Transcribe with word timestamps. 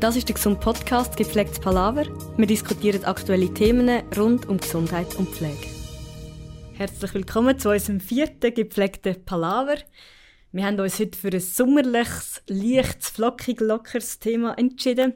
Das 0.00 0.14
ist 0.14 0.28
der 0.28 0.36
Gesund 0.36 0.60
Podcast 0.60 1.16
Gepflegtes 1.16 1.58
Palaver. 1.58 2.04
Wir 2.36 2.46
diskutieren 2.46 3.04
aktuelle 3.04 3.52
Themen 3.52 3.88
rund 4.16 4.48
um 4.48 4.58
Gesundheit 4.58 5.16
und 5.16 5.28
Pflege. 5.28 5.66
Herzlich 6.74 7.14
willkommen 7.14 7.58
zu 7.58 7.70
unserem 7.70 7.98
vierten 7.98 8.54
gepflegten 8.54 9.24
Palaver. 9.24 9.78
Wir 10.52 10.66
haben 10.66 10.78
uns 10.78 11.00
heute 11.00 11.18
für 11.18 11.32
ein 11.32 11.40
sommerliches, 11.40 12.40
leichtes, 12.46 13.08
flockig, 13.08 13.60
lockeres 13.60 14.20
Thema 14.20 14.56
entschieden. 14.56 15.14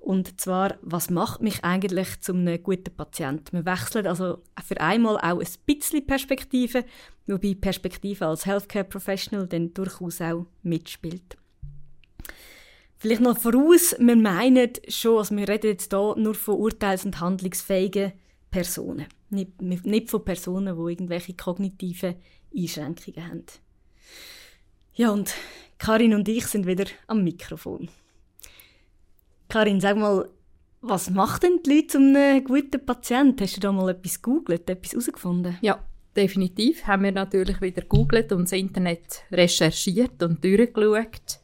Und 0.00 0.40
zwar, 0.40 0.76
was 0.82 1.08
macht 1.08 1.40
mich 1.40 1.62
eigentlich 1.62 2.20
zu 2.20 2.32
einem 2.32 2.60
guten 2.60 2.96
Patient? 2.96 3.52
Wir 3.52 3.64
wechseln 3.64 4.08
also 4.08 4.42
für 4.66 4.80
einmal 4.80 5.18
auch 5.18 5.38
ein 5.38 5.48
bisschen 5.66 6.04
Perspektive, 6.04 6.84
wobei 7.28 7.54
Perspektive 7.54 8.26
als 8.26 8.44
Healthcare 8.44 8.84
Professional 8.84 9.46
dann 9.46 9.72
durchaus 9.72 10.20
auch 10.20 10.46
mitspielt. 10.64 11.36
Vielleicht 12.98 13.20
noch 13.20 13.38
voraus, 13.38 13.94
wir 13.98 14.16
meinen 14.16 14.70
schon, 14.88 15.18
also 15.18 15.36
wir 15.36 15.48
reden 15.48 15.68
jetzt 15.68 15.92
hier 15.92 16.14
nur 16.16 16.34
von 16.34 16.56
urteils- 16.56 17.04
und 17.04 17.20
handlungsfähigen 17.20 18.12
Personen. 18.50 19.06
Nicht, 19.28 19.60
nicht 19.60 20.10
von 20.10 20.24
Personen, 20.24 20.76
die 20.76 20.92
irgendwelche 20.92 21.34
kognitiven 21.34 22.16
Einschränkungen 22.56 23.28
haben. 23.28 23.44
Ja, 24.94 25.10
und 25.10 25.34
Karin 25.78 26.14
und 26.14 26.26
ich 26.28 26.46
sind 26.46 26.66
wieder 26.66 26.86
am 27.06 27.22
Mikrofon. 27.22 27.90
Karin, 29.48 29.80
sag 29.80 29.98
mal, 29.98 30.30
was 30.80 31.10
macht 31.10 31.42
denn 31.42 31.60
die 31.64 31.74
Leute 31.74 31.86
zu 31.88 31.98
einem 31.98 32.44
guten 32.44 32.84
Patienten? 32.84 33.42
Hast 33.42 33.56
du 33.56 33.60
da 33.60 33.72
mal 33.72 33.90
etwas 33.90 34.22
gegoogelt, 34.22 34.70
etwas 34.70 34.92
herausgefunden? 34.92 35.58
Ja, 35.60 35.84
definitiv. 36.16 36.86
Haben 36.86 37.04
wir 37.04 37.12
natürlich 37.12 37.60
wieder 37.60 37.82
gegoogelt 37.82 38.32
und 38.32 38.44
das 38.44 38.52
Internet 38.52 39.22
recherchiert 39.30 40.22
und 40.22 40.42
durchgeschaut. 40.42 41.40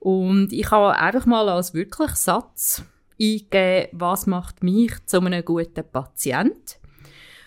Und 0.00 0.52
ich 0.52 0.70
habe 0.70 0.96
einfach 0.98 1.26
mal 1.26 1.48
als 1.48 1.74
wirklich 1.74 2.10
Satz 2.10 2.82
eingegeben, 3.20 3.88
was 3.92 4.26
macht 4.26 4.62
mich 4.62 4.92
zu 5.06 5.20
einem 5.20 5.44
guten 5.44 5.84
Patient. 5.92 6.80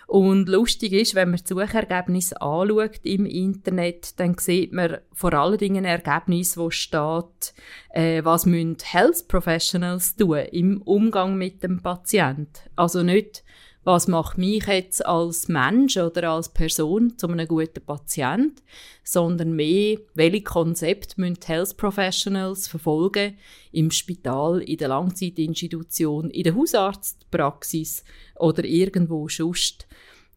Und 0.06 0.48
lustig 0.48 0.92
ist, 0.92 1.14
wenn 1.14 1.30
man 1.30 1.40
die 1.40 1.52
Suchergebnisse 1.52 2.40
anschaut 2.40 3.00
im 3.04 3.26
Internet, 3.26 4.20
dann 4.20 4.36
sieht 4.38 4.72
man 4.72 4.98
vor 5.12 5.32
allen 5.32 5.58
Dingen 5.58 5.84
Ergebnisse, 5.84 6.60
wo 6.60 6.70
steht, 6.70 7.54
äh, 7.90 8.22
was 8.22 8.46
müssen 8.46 8.76
Health 8.84 9.26
Professionals 9.26 10.14
tun 10.14 10.38
im 10.52 10.82
Umgang 10.82 11.36
mit 11.36 11.62
dem 11.64 11.82
Patient. 11.82 12.70
Also 12.76 13.02
nicht, 13.02 13.42
was 13.84 14.08
macht 14.08 14.38
mich 14.38 14.66
jetzt 14.66 15.04
als 15.04 15.48
Mensch 15.48 15.96
oder 15.96 16.30
als 16.30 16.48
Person 16.48 17.18
zu 17.18 17.28
einem 17.28 17.46
guten 17.46 17.84
Patient, 17.84 18.62
sondern 19.04 19.54
mehr, 19.54 19.98
welche 20.14 20.42
Konzepte 20.42 21.20
müssen 21.20 21.38
Health 21.44 21.76
Professionals 21.76 22.66
verfolgen 22.66 23.36
im 23.72 23.90
Spital, 23.90 24.62
in 24.62 24.78
der 24.78 24.88
Langzeitinstitution, 24.88 26.30
in 26.30 26.44
der 26.44 26.54
Hausarztpraxis 26.54 28.04
oder 28.36 28.64
irgendwo 28.64 29.28
sonst 29.28 29.86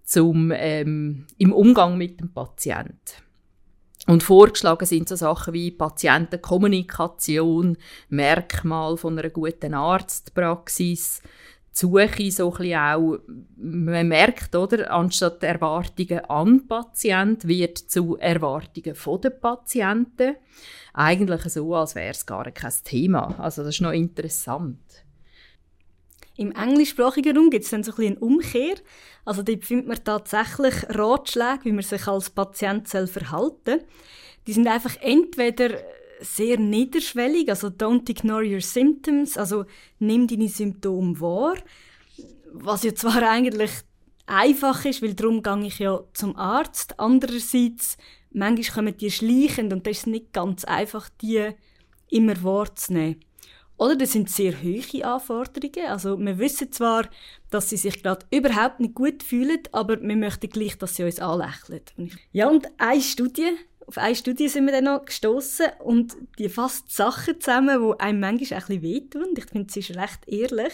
zum, 0.03 0.51
ähm, 0.53 1.25
im 1.37 1.53
Umgang 1.53 1.97
mit 1.97 2.19
dem 2.19 2.33
Patient. 2.33 3.23
Und 4.07 4.23
vorgeschlagen 4.23 4.85
sind 4.85 5.09
so 5.09 5.17
Sachen 5.17 5.53
wie 5.53 5.69
Patientenkommunikation, 5.69 7.77
Merkmal 8.07 8.95
von 8.95 9.19
einer 9.19 9.29
guten 9.29 9.73
Arztpraxis, 9.73 11.21
Suche 11.79 12.31
so 12.31 12.47
auch, 12.47 13.19
man 13.55 14.07
merkt, 14.07 14.55
oder, 14.55 14.91
anstatt 14.91 15.43
Erwartungen 15.43 16.25
an 16.25 16.67
Patienten 16.67 17.47
wird 17.47 17.77
zu 17.77 18.17
Erwartungen 18.17 18.95
von 18.95 19.21
den 19.21 19.39
Patienten. 19.39 20.37
Eigentlich 20.93 21.43
so, 21.43 21.75
als 21.75 21.93
wäre 21.93 22.11
es 22.11 22.25
gar 22.25 22.49
kein 22.49 22.73
Thema. 22.83 23.35
Also 23.37 23.61
das 23.61 23.75
ist 23.75 23.81
noch 23.81 23.91
interessant. 23.91 24.79
Im 26.35 26.51
englischsprachigen 26.51 27.37
Raum 27.37 27.51
gibt 27.51 27.65
es 27.65 27.69
dann 27.69 27.83
so 27.83 27.91
ein 27.91 27.95
bisschen 27.95 28.17
eine 28.17 28.25
Umkehr. 28.25 28.75
Also 29.23 29.43
dort 29.43 29.63
findet 29.63 29.87
man 29.87 30.03
tatsächlich 30.03 30.73
Ratschläge, 30.89 31.65
wie 31.65 31.73
man 31.73 31.83
sich 31.83 32.07
als 32.07 32.31
Patient 32.31 32.87
verhalten 32.87 33.55
soll. 33.65 33.85
Die 34.47 34.53
sind 34.53 34.67
einfach 34.67 34.95
entweder 35.01 35.77
sehr 36.19 36.59
niederschwellig, 36.59 37.49
also 37.49 37.67
don't 37.67 38.09
ignore 38.09 38.45
your 38.45 38.61
symptoms, 38.61 39.37
also 39.37 39.65
nimm 39.99 40.27
deine 40.27 40.49
Symptome 40.49 41.19
wahr, 41.19 41.57
was 42.53 42.83
ja 42.83 42.93
zwar 42.95 43.23
eigentlich 43.23 43.71
einfach 44.25 44.85
ist, 44.85 45.01
weil 45.01 45.13
darum 45.13 45.41
gehe 45.41 45.67
ich 45.67 45.79
ja 45.79 46.03
zum 46.13 46.35
Arzt. 46.35 46.99
Andererseits, 46.99 47.97
manchmal 48.31 48.85
kommen 48.85 48.97
die 48.97 49.11
schleichend 49.11 49.73
und 49.73 49.87
das 49.87 49.99
ist 49.99 50.07
nicht 50.07 50.33
ganz 50.33 50.65
einfach, 50.65 51.09
die 51.21 51.49
immer 52.09 52.41
wahrzunehmen. 52.43 53.21
Oder 53.77 53.95
das 53.95 54.13
sind 54.13 54.29
sehr 54.29 54.53
hohe 54.61 55.05
Anforderungen. 55.05 55.87
Also 55.87 56.17
wir 56.17 56.39
wissen 56.39 56.71
zwar, 56.71 57.07
dass 57.51 57.69
sie 57.69 57.77
sich 57.77 58.01
gerade 58.01 58.25
überhaupt 58.31 58.79
nicht 58.79 58.95
gut 58.95 59.21
fühlen, 59.21 59.59
aber 59.71 60.01
wir 60.01 60.15
möchten 60.15 60.49
gleich, 60.49 60.77
dass 60.77 60.95
sie 60.95 61.03
uns 61.03 61.19
anlächeln. 61.19 61.81
Ja, 62.31 62.49
und 62.49 62.67
eine 62.79 63.01
Studie 63.01 63.51
auf 63.87 63.97
eine 63.97 64.15
Studie 64.15 64.49
sind 64.49 64.65
wir 64.65 64.73
dann 64.73 64.83
noch 64.83 65.05
gestoßen 65.05 65.67
und 65.79 66.17
die 66.37 66.49
fasst 66.49 66.91
Sachen 66.91 67.39
zusammen, 67.39 67.81
die 67.81 67.99
einem 68.01 68.19
manchmal 68.19 68.59
ein 68.59 68.67
bisschen 68.67 68.81
wehtun. 68.81 69.33
Ich 69.37 69.45
finde, 69.45 69.71
sie 69.71 69.79
ist 69.79 69.95
recht 69.95 70.27
ehrlich. 70.27 70.73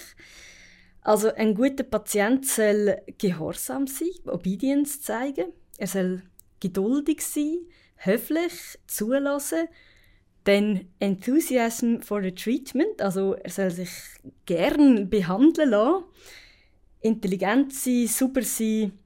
Also 1.02 1.32
ein 1.34 1.54
guter 1.54 1.84
Patient 1.84 2.46
soll 2.48 2.98
gehorsam 3.20 3.86
sein, 3.86 4.10
Obedience 4.26 5.02
zeigen. 5.02 5.54
Er 5.78 5.88
soll 5.88 6.24
geduldig 6.60 7.22
sein, 7.22 7.60
höflich, 7.98 8.80
zulassen. 8.88 9.68
Dann 10.46 10.88
Enthusiasm 11.00 12.00
for 12.02 12.22
the 12.22 12.34
treatment, 12.34 13.02
also 13.02 13.34
er 13.36 13.50
soll 13.50 13.70
sich 13.70 13.92
gern 14.46 15.10
behandeln 15.10 15.70
lassen. 15.70 16.06
Intelligent 17.02 17.74
sein, 17.74 18.08
super 18.08 18.42
sein, 18.42 18.98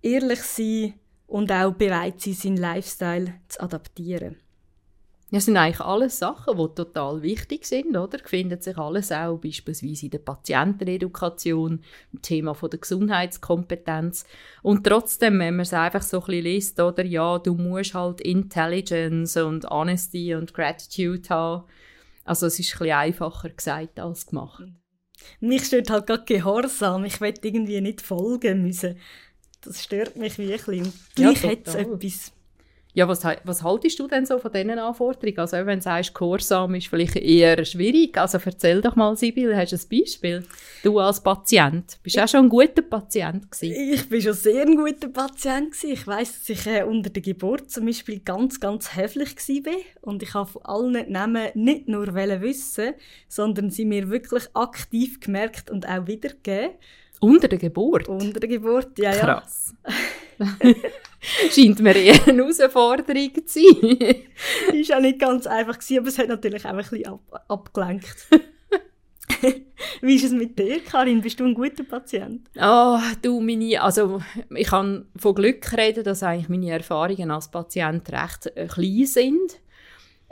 ehrlich 0.00 0.42
sein, 0.42 0.94
und 1.30 1.52
auch 1.52 1.72
bereit 1.72 2.20
sind, 2.20 2.36
seinen 2.36 2.56
Lifestyle 2.56 3.34
zu 3.48 3.60
adaptieren. 3.62 4.36
Das 5.30 5.44
sind 5.44 5.56
eigentlich 5.56 5.80
alles 5.80 6.18
Sachen, 6.18 6.58
die 6.58 6.74
total 6.74 7.22
wichtig 7.22 7.64
sind, 7.64 7.96
oder? 7.96 8.18
Findet 8.24 8.64
sich 8.64 8.76
alles 8.76 9.12
auch 9.12 9.38
beispielsweise 9.38 10.06
in 10.06 10.10
der 10.10 10.18
Patientenedukation, 10.18 11.84
im 12.12 12.22
Thema 12.22 12.54
von 12.54 12.68
der 12.68 12.80
Gesundheitskompetenz. 12.80 14.24
Und 14.62 14.84
trotzdem, 14.84 15.38
wenn 15.38 15.54
man 15.54 15.62
es 15.62 15.72
einfach 15.72 16.02
so 16.02 16.18
ein 16.18 16.26
bisschen 16.26 16.44
liest, 16.44 16.80
oder? 16.80 17.04
Ja, 17.04 17.38
du 17.38 17.54
musst 17.54 17.94
halt 17.94 18.20
Intelligence 18.22 19.36
und 19.36 19.66
Honesty 19.66 20.34
und 20.34 20.52
Gratitude 20.52 21.28
haben. 21.28 21.64
Also 22.24 22.46
es 22.46 22.58
ist 22.58 22.74
ein 22.74 22.78
bisschen 22.80 22.96
einfacher 22.96 23.50
gesagt 23.50 24.00
als 24.00 24.26
gemacht. 24.26 24.64
Mich 25.38 25.66
stört 25.66 25.90
halt 25.90 26.08
gerade 26.08 26.24
Gehorsam. 26.24 27.04
Ich 27.04 27.20
will 27.20 27.34
irgendwie 27.42 27.80
nicht 27.80 28.00
folgen 28.00 28.62
müssen. 28.62 28.96
Das 29.62 29.82
stört 29.82 30.16
mich 30.16 30.38
wirklich. 30.38 30.82
Und 30.82 30.92
gleich 31.14 31.42
ja, 31.42 31.50
hat 31.50 31.66
es 31.66 31.74
etwas. 31.74 32.32
Ja, 32.92 33.06
was, 33.06 33.24
was 33.44 33.62
haltest 33.62 34.00
du 34.00 34.08
denn 34.08 34.26
so 34.26 34.38
von 34.38 34.50
diesen 34.50 34.70
Anforderungen? 34.70 35.38
Also 35.38 35.58
wenn 35.58 35.78
du 35.78 35.82
sagst, 35.82 36.12
Kursam 36.12 36.74
ist 36.74 36.88
vielleicht 36.88 37.14
eher 37.14 37.64
schwierig, 37.64 38.18
also 38.18 38.38
erzähl 38.44 38.80
doch 38.80 38.96
mal, 38.96 39.16
Sibyl, 39.16 39.56
hast 39.56 39.72
du 39.72 39.76
ein 39.76 40.00
Beispiel? 40.00 40.44
Du 40.82 40.98
als 40.98 41.22
Patient, 41.22 41.98
bist 42.02 42.16
du 42.16 42.24
auch 42.24 42.28
schon 42.28 42.46
ein 42.46 42.48
guter 42.48 42.82
Patient 42.82 43.48
gewesen? 43.48 43.92
Ich 43.92 44.08
bin 44.08 44.20
schon 44.20 44.32
sehr 44.32 44.62
ein 44.62 44.74
guter 44.74 45.06
Patient 45.06 45.70
gewesen. 45.70 45.92
Ich 45.92 46.06
weiss, 46.06 46.40
dass 46.40 46.48
ich 46.48 46.66
äh, 46.66 46.82
unter 46.82 47.10
der 47.10 47.22
Geburt 47.22 47.70
zum 47.70 47.86
Beispiel 47.86 48.18
ganz, 48.20 48.58
ganz 48.58 48.96
höflich 48.96 49.36
war 49.36 49.72
und 50.00 50.24
ich 50.24 50.34
habe 50.34 50.50
von 50.50 50.62
allen 50.64 51.12
Namen 51.12 51.50
nicht 51.54 51.86
nur 51.86 52.12
wissen, 52.12 52.94
sondern 53.28 53.70
sie 53.70 53.84
mir 53.84 54.10
wirklich 54.10 54.48
aktiv 54.54 55.20
gemerkt 55.20 55.70
und 55.70 55.88
auch 55.88 56.08
wiedergegeben. 56.08 56.72
Unter 57.20 57.48
der 57.48 57.58
Geburt? 57.58 58.08
Unter 58.08 58.40
der 58.40 58.48
Geburt, 58.48 58.98
ja, 58.98 59.14
ja. 59.14 59.20
Krass. 59.20 59.74
Scheint 61.50 61.80
mir 61.80 61.94
eher 61.94 62.26
eine 62.26 62.42
Herausforderung 62.42 63.30
zu 63.46 63.60
sein. 63.60 63.98
ist 64.72 64.92
auch 64.94 65.00
nicht 65.00 65.18
ganz 65.18 65.46
einfach 65.46 65.78
gewesen, 65.78 65.98
aber 65.98 66.08
es 66.08 66.18
hat 66.18 66.28
natürlich 66.28 66.64
auch 66.64 66.70
ein 66.70 66.76
bisschen 66.78 67.06
ab 67.06 67.44
abgelenkt. 67.48 68.26
Wie 70.00 70.14
ist 70.14 70.24
es 70.24 70.32
mit 70.32 70.58
dir, 70.58 70.80
Karin? 70.80 71.20
Bist 71.20 71.38
du 71.40 71.44
ein 71.44 71.54
guter 71.54 71.84
Patient? 71.84 72.48
Oh, 72.60 72.98
du, 73.22 73.40
meine, 73.40 73.80
also 73.80 74.20
ich 74.54 74.68
kann 74.68 75.06
von 75.16 75.34
Glück 75.34 75.76
reden, 75.76 76.04
dass 76.04 76.22
eigentlich 76.22 76.48
meine 76.48 76.70
Erfahrungen 76.70 77.30
als 77.30 77.50
Patient 77.50 78.10
recht 78.10 78.50
klein 78.68 79.06
sind. 79.06 79.60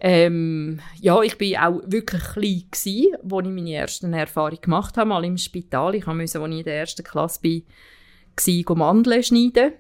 Ähm, 0.01 0.81
ja, 1.01 1.21
ich 1.23 1.37
bin 1.39 1.57
auch 1.57 1.83
wirklich 1.87 2.23
klein 2.23 2.63
gsi, 2.71 3.15
als 3.15 3.47
ich 3.47 3.53
meine 3.53 3.75
ersten 3.75 4.13
Erfahrungen 4.13 4.61
gemacht 4.61 4.97
habe, 4.97 5.09
mal 5.09 5.25
im 5.25 5.37
Spital. 5.37 5.97
Ich 5.97 6.07
musste, 6.07 6.41
als 6.41 6.53
ich 6.53 6.59
in 6.59 6.65
der 6.65 6.79
ersten 6.81 7.03
Klasse 7.03 7.41
war, 7.43 8.77
Mandeln 8.77 9.23
schneiden. 9.23 9.73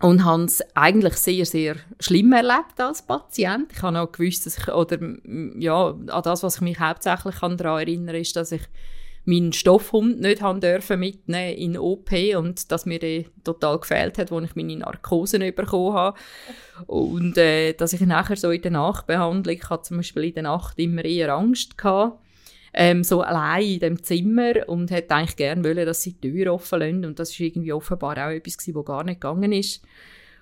Und 0.00 0.26
habe 0.26 0.44
es 0.44 0.62
eigentlich 0.74 1.14
sehr, 1.14 1.46
sehr 1.46 1.76
schlimm 2.00 2.32
erlebt 2.32 2.78
als 2.78 3.06
Patient. 3.06 3.72
Ich 3.72 3.80
habe 3.80 3.98
auch 3.98 4.12
gewusst, 4.12 4.44
dass 4.44 4.58
ich, 4.58 4.68
oder, 4.68 4.98
ja, 5.58 5.88
an 5.88 6.22
das, 6.22 6.42
was 6.42 6.56
ich 6.56 6.60
mich 6.60 6.78
hauptsächlich 6.78 7.36
daran 7.36 7.58
erinnere, 7.58 8.18
ist, 8.18 8.36
dass 8.36 8.52
ich 8.52 8.60
meinen 9.26 9.52
Stoffhund 9.52 10.20
nicht 10.20 10.40
haben 10.40 10.60
dürfen 10.60 11.00
mitnehmen 11.00 11.56
in 11.56 11.78
OP 11.78 12.10
und 12.36 12.70
dass 12.70 12.86
mir 12.86 12.98
der 12.98 13.24
total 13.44 13.78
gefehlt 13.80 14.18
hat, 14.18 14.32
als 14.32 14.44
ich 14.50 14.56
meine 14.56 14.76
Narkose 14.76 15.38
bekommen 15.52 15.94
habe. 15.94 16.18
Und 16.86 17.36
äh, 17.36 17.72
dass 17.72 17.92
ich 17.92 18.00
nachher 18.00 18.36
so 18.36 18.50
in 18.50 18.62
der 18.62 18.70
Nachbehandlung, 18.70 19.54
ich 19.54 19.68
hatte 19.68 19.82
zum 19.82 19.98
Beispiel 19.98 20.24
in 20.24 20.34
der 20.34 20.44
Nacht 20.44 20.78
immer 20.78 21.04
eher 21.04 21.34
Angst 21.34 21.76
gehabt, 21.76 22.20
ähm, 22.72 23.02
so 23.02 23.22
allein 23.22 23.64
in 23.64 23.80
dem 23.80 24.02
Zimmer 24.02 24.68
und 24.68 24.90
hätte 24.90 25.14
eigentlich 25.14 25.36
gerne 25.36 25.64
wollen, 25.64 25.86
dass 25.86 26.02
sie 26.02 26.12
die 26.12 26.30
Tür 26.30 26.52
offen 26.52 26.78
lassen. 26.78 27.04
Und 27.04 27.18
das 27.18 27.30
ist 27.30 27.40
irgendwie 27.40 27.72
offenbar 27.72 28.12
auch 28.18 28.30
etwas 28.30 28.58
gewesen, 28.58 28.76
was 28.76 28.84
gar 28.84 29.02
nicht 29.02 29.20
gegangen 29.20 29.52
ist. 29.52 29.82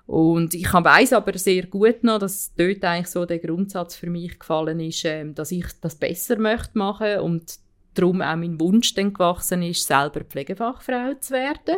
Und 0.07 0.53
ich 0.53 0.71
weiß 0.71 1.15
aber 1.15 1.39
sehr 1.39 1.67
gut 1.67 2.05
noch, 2.05 2.19
dass 2.19 2.53
dort 2.55 2.85
eigentlich 2.85 3.07
so 3.07 3.25
der 3.25 3.39
Grundsatz 3.39 3.97
für 3.97 4.11
mich 4.11 4.39
gefallen 4.39 4.81
ist, 4.81 5.05
ähm, 5.07 5.35
dass 5.35 5.51
ich 5.51 5.65
das 5.81 5.95
besser 5.95 6.39
möchte 6.39 6.77
machen 6.77 7.21
und 7.21 7.64
darum 7.95 8.23
auch 8.23 8.37
mein 8.37 8.61
Wunsch 8.61 8.95
dann 8.95 9.13
gewachsen 9.13 9.63
ist, 9.63 9.87
selber 9.87 10.21
Pflegefachfrau 10.21 11.15
zu 11.21 11.35
werden. 11.35 11.77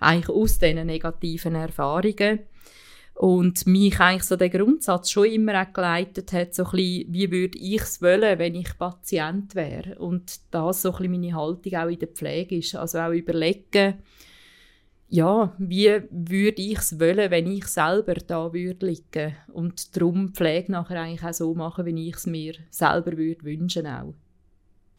Eigentlich 0.00 0.28
aus 0.28 0.58
diesen 0.58 0.86
negativen 0.86 1.54
Erfahrungen. 1.54 2.40
Und 3.14 3.66
mich 3.68 4.00
eigentlich 4.00 4.24
so 4.24 4.34
der 4.34 4.50
Grundsatz 4.50 5.10
schon 5.10 5.26
immer 5.26 5.62
auch 5.62 5.72
geleitet 5.72 6.32
hat, 6.32 6.52
so 6.52 6.64
ein 6.64 6.70
bisschen, 6.72 7.12
wie 7.12 7.30
würde 7.30 7.58
ich 7.58 7.80
es 7.80 8.02
wollen, 8.02 8.38
wenn 8.40 8.56
ich 8.56 8.76
Patient 8.76 9.54
wäre. 9.54 9.96
Und 10.00 10.40
das 10.50 10.82
so 10.82 10.90
ein 10.90 10.96
bisschen 10.96 11.12
meine 11.12 11.34
Haltung 11.34 11.74
auch 11.74 11.88
in 11.88 11.98
der 12.00 12.08
Pflege 12.08 12.56
ist. 12.56 12.74
Also 12.74 12.98
auch 12.98 13.12
überlegen, 13.12 14.02
ja, 15.08 15.54
wie 15.58 16.02
würde 16.10 16.60
ich 16.60 16.78
es 16.78 16.98
wollen, 16.98 17.30
wenn 17.30 17.46
ich 17.46 17.66
selber 17.68 18.14
da 18.14 18.52
würde 18.52 18.86
liegen. 18.86 19.36
Und 19.52 19.96
darum 19.96 20.34
Pflege 20.34 20.72
nachher 20.72 21.00
eigentlich 21.00 21.22
auch 21.22 21.32
so 21.32 21.54
machen, 21.54 21.86
wie 21.86 22.08
ich 22.08 22.16
es 22.16 22.26
mir 22.26 22.54
selber 22.70 23.16
würde 23.16 23.44
wünschen 23.44 23.86
auch. 23.86 24.14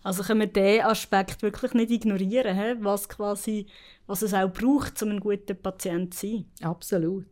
Also 0.06 0.22
können 0.22 0.42
wir 0.42 0.48
diesen 0.48 0.86
Aspekt 0.86 1.42
wirklich 1.42 1.74
nicht 1.74 1.90
ignorieren, 1.90 2.56
he? 2.56 2.76
was 2.80 3.10
quasi, 3.10 3.66
was 4.06 4.22
es 4.22 4.36
auch 4.36 4.54
braucht, 4.54 5.02
um 5.02 5.10
ein 5.10 5.20
guter 5.20 5.56
Patient 5.56 6.14
zu 6.14 6.28
sein. 6.28 6.46
Absolut. 6.62 7.26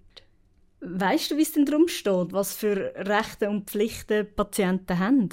Weißt 0.81 1.29
du, 1.29 1.37
wie 1.37 1.43
es 1.43 1.51
denn 1.51 1.67
darum 1.67 1.87
steht, 1.87 2.33
was 2.33 2.55
für 2.55 2.91
Rechte 2.95 3.47
und 3.47 3.69
Pflichten 3.69 4.25
Patienten 4.35 4.97
haben? 4.97 5.29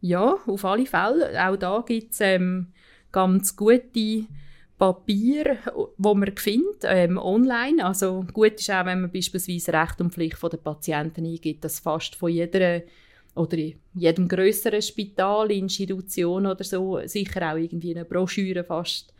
Ja, 0.00 0.38
auf 0.46 0.64
alle 0.64 0.86
Fälle. 0.86 1.46
Auch 1.46 1.56
da 1.56 1.84
gibt 1.86 2.14
es 2.14 2.20
ähm, 2.22 2.68
ganz 3.12 3.54
gute 3.54 4.24
Papier, 4.78 5.58
wo 5.98 6.14
man 6.14 6.34
findet, 6.38 6.84
ähm, 6.84 7.18
online. 7.18 7.84
Also 7.84 8.24
gut 8.32 8.54
ist 8.54 8.70
auch, 8.70 8.86
wenn 8.86 9.02
man 9.02 9.12
beispielsweise 9.12 9.74
Recht 9.74 10.00
und 10.00 10.14
Pflicht 10.14 10.42
der 10.42 10.56
Patienten 10.56 11.26
eingibt, 11.26 11.64
dass 11.64 11.80
fast 11.80 12.16
von 12.16 12.30
jeder 12.30 12.80
oder 13.36 13.58
in 13.58 13.78
jedem 13.94 14.28
größeren 14.28 14.82
Spital, 14.82 15.50
Institution 15.52 16.46
oder 16.46 16.64
so 16.64 17.00
sicher 17.06 17.52
auch 17.52 17.56
irgendwie 17.56 17.94
eine 17.94 18.04
Broschüre 18.04 18.64
fast 18.64 19.14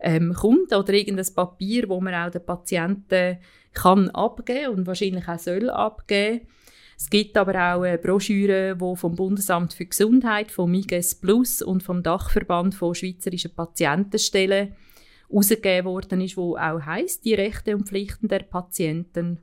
ähm, 0.00 0.34
kommt 0.34 0.74
oder 0.74 0.92
irgendein 0.92 1.34
Papier, 1.34 1.88
wo 1.88 2.00
man 2.00 2.14
auch 2.14 2.30
den 2.30 2.44
Patienten 2.44 3.38
kann 3.72 4.10
abgeben 4.10 4.74
und 4.74 4.86
wahrscheinlich 4.86 5.26
auch 5.28 5.38
soll 5.38 5.70
abgeben. 5.70 6.46
Es 6.98 7.10
gibt 7.10 7.36
aber 7.36 7.54
auch 7.54 7.82
eine 7.82 7.98
Broschüre, 7.98 8.76
die 8.76 8.96
vom 8.96 9.16
Bundesamt 9.16 9.72
für 9.72 9.86
Gesundheit, 9.86 10.52
vom 10.52 10.70
MIGES 10.70 11.16
Plus 11.16 11.62
und 11.62 11.82
vom 11.82 12.02
Dachverband 12.02 12.74
von 12.74 12.94
Schweizerischen 12.94 13.54
Patientenstellen 13.54 14.76
herausgegeben 15.28 15.86
worden 15.86 16.20
ist, 16.20 16.36
wo 16.36 16.56
auch 16.56 16.80
heißt 16.80 17.24
die 17.24 17.34
Rechte 17.34 17.74
und 17.74 17.88
Pflichten 17.88 18.28
der 18.28 18.40
Patienten. 18.40 19.40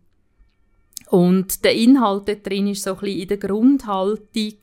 Und 1.09 1.63
der 1.63 1.73
Inhalt 1.73 2.45
drin 2.45 2.67
ist 2.67 2.83
so 2.83 2.91
ein 2.91 3.00
bisschen 3.00 3.19
in 3.21 3.27
der 3.27 3.38
Grundhaltung 3.38 4.57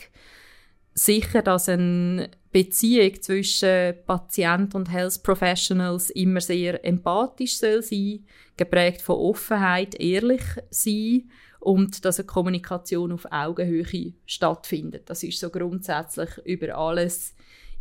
sicher, 0.94 1.42
dass 1.42 1.68
eine 1.68 2.30
Beziehung 2.52 3.20
zwischen 3.20 3.94
Patient 4.06 4.74
und 4.74 4.90
Health 4.90 5.22
Professionals 5.24 6.08
immer 6.10 6.40
sehr 6.40 6.82
empathisch 6.84 7.58
soll 7.58 7.82
sein, 7.82 8.24
geprägt 8.56 9.02
von 9.02 9.16
Offenheit, 9.16 9.96
ehrlich 9.96 10.42
sein 10.70 11.30
und 11.58 12.04
dass 12.04 12.20
eine 12.20 12.26
Kommunikation 12.26 13.12
auf 13.12 13.26
Augenhöhe 13.30 14.14
stattfindet. 14.24 15.10
Das 15.10 15.24
ist 15.24 15.40
so 15.40 15.50
grundsätzlich 15.50 16.30
über 16.44 16.78
alles 16.78 17.34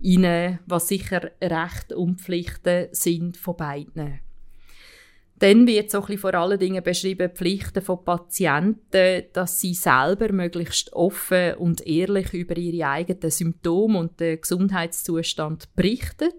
rein, 0.04 0.60
was 0.66 0.88
sicher 0.88 1.32
Rechte 1.40 1.96
und 1.98 2.20
Pflichten 2.20 2.88
sind 2.92 3.38
von 3.38 3.56
beiden. 3.56 4.25
Dann 5.40 5.68
wird 5.68 5.92
so 5.92 6.02
ein 6.06 6.18
vor 6.18 6.34
allen 6.34 6.60
Dingen 6.60 6.82
beschrieben, 6.82 7.30
Pflichten 7.30 7.82
von 7.82 8.06
Patienten, 8.06 9.24
dass 9.34 9.60
sie 9.60 9.74
selber 9.74 10.32
möglichst 10.32 10.94
offen 10.94 11.56
und 11.56 11.86
ehrlich 11.86 12.34
über 12.34 12.56
ihre 12.56 12.88
eigenen 12.88 13.32
Symptome 13.32 14.00
und 14.00 14.20
den 14.20 14.40
Gesundheitszustand 14.40 15.76
berichten, 15.76 16.32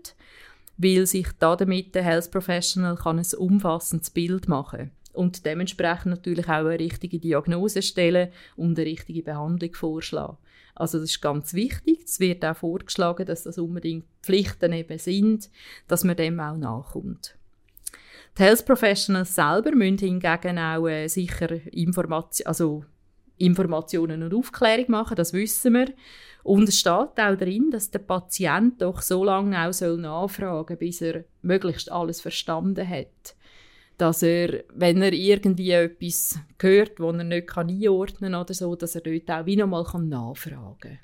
weil 0.79 1.07
sich 1.07 1.29
damit 1.39 1.95
der 1.95 2.05
Health 2.05 2.31
Professional 2.31 2.97
kann 2.97 3.19
ein 3.19 3.39
umfassendes 3.39 4.11
Bild 4.11 4.49
machen 4.49 4.93
und 5.13 5.45
dementsprechend 5.45 6.07
natürlich 6.07 6.47
auch 6.47 6.65
eine 6.67 6.79
richtige 6.79 7.19
Diagnose 7.19 7.83
stellen 7.83 8.31
und 8.57 8.79
eine 8.79 8.87
richtige 8.87 9.23
Behandlung 9.23 9.75
vorschlagen. 9.75 10.39
Also 10.75 10.99
das 10.99 11.11
ist 11.11 11.23
ganz 11.23 11.55
wichtig. 11.55 12.03
Es 12.05 12.21
wird 12.21 12.45
auch 12.45 12.57
vorgeschlagen, 12.57 13.27
dass 13.27 13.45
das 13.45 13.59
unbedingt 13.59 14.05
Pflichten 14.23 14.73
eben 14.73 14.99
sind, 14.99 15.51
dass 15.89 16.05
man 16.05 16.17
dem 16.17 16.39
auch 16.39 16.57
nachkommt. 16.57 17.36
Die 18.38 18.43
Health 18.43 18.67
Professionals 18.67 19.35
selber 19.35 19.75
müssen 19.75 19.99
hingegen 19.99 20.59
auch 20.59 20.87
äh, 20.87 21.09
sicher 21.09 21.50
Information, 21.73 22.47
also 22.47 22.85
Informationen 23.38 24.23
und 24.23 24.35
Aufklärung 24.35 24.87
machen, 24.88 25.17
das 25.17 25.33
wissen 25.33 25.73
wir. 25.73 25.93
Und 26.43 26.69
es 26.69 26.79
steht 26.79 26.93
auch 26.93 27.37
drin, 27.37 27.71
dass 27.71 27.91
der 27.91 28.00
Patient 28.00 28.81
doch 28.81 29.00
so 29.00 29.25
lange 29.25 29.67
auch 29.67 29.73
soll 29.73 29.97
nachfragen 29.97 30.77
bis 30.77 31.00
er 31.00 31.25
möglichst 31.43 31.91
alles 31.91 32.21
verstanden 32.21 32.87
hat. 32.87 33.35
Dass 33.97 34.23
er, 34.23 34.65
wenn 34.75 35.00
er 35.00 35.15
irgendwie 35.15 35.71
etwas 35.71 36.38
hört, 36.61 37.00
das 37.00 37.17
er 37.17 37.25
nicht 37.25 37.56
einordnen 37.56 38.33
kann 38.33 38.41
oder 38.43 38.55
so, 38.55 38.77
dass 38.77 38.94
er 38.94 39.00
dort 39.00 39.31
auch 39.31 39.47
wie 39.47 39.56
nochmal 39.56 39.85
nachfragen 40.03 40.77
kann. 40.79 40.99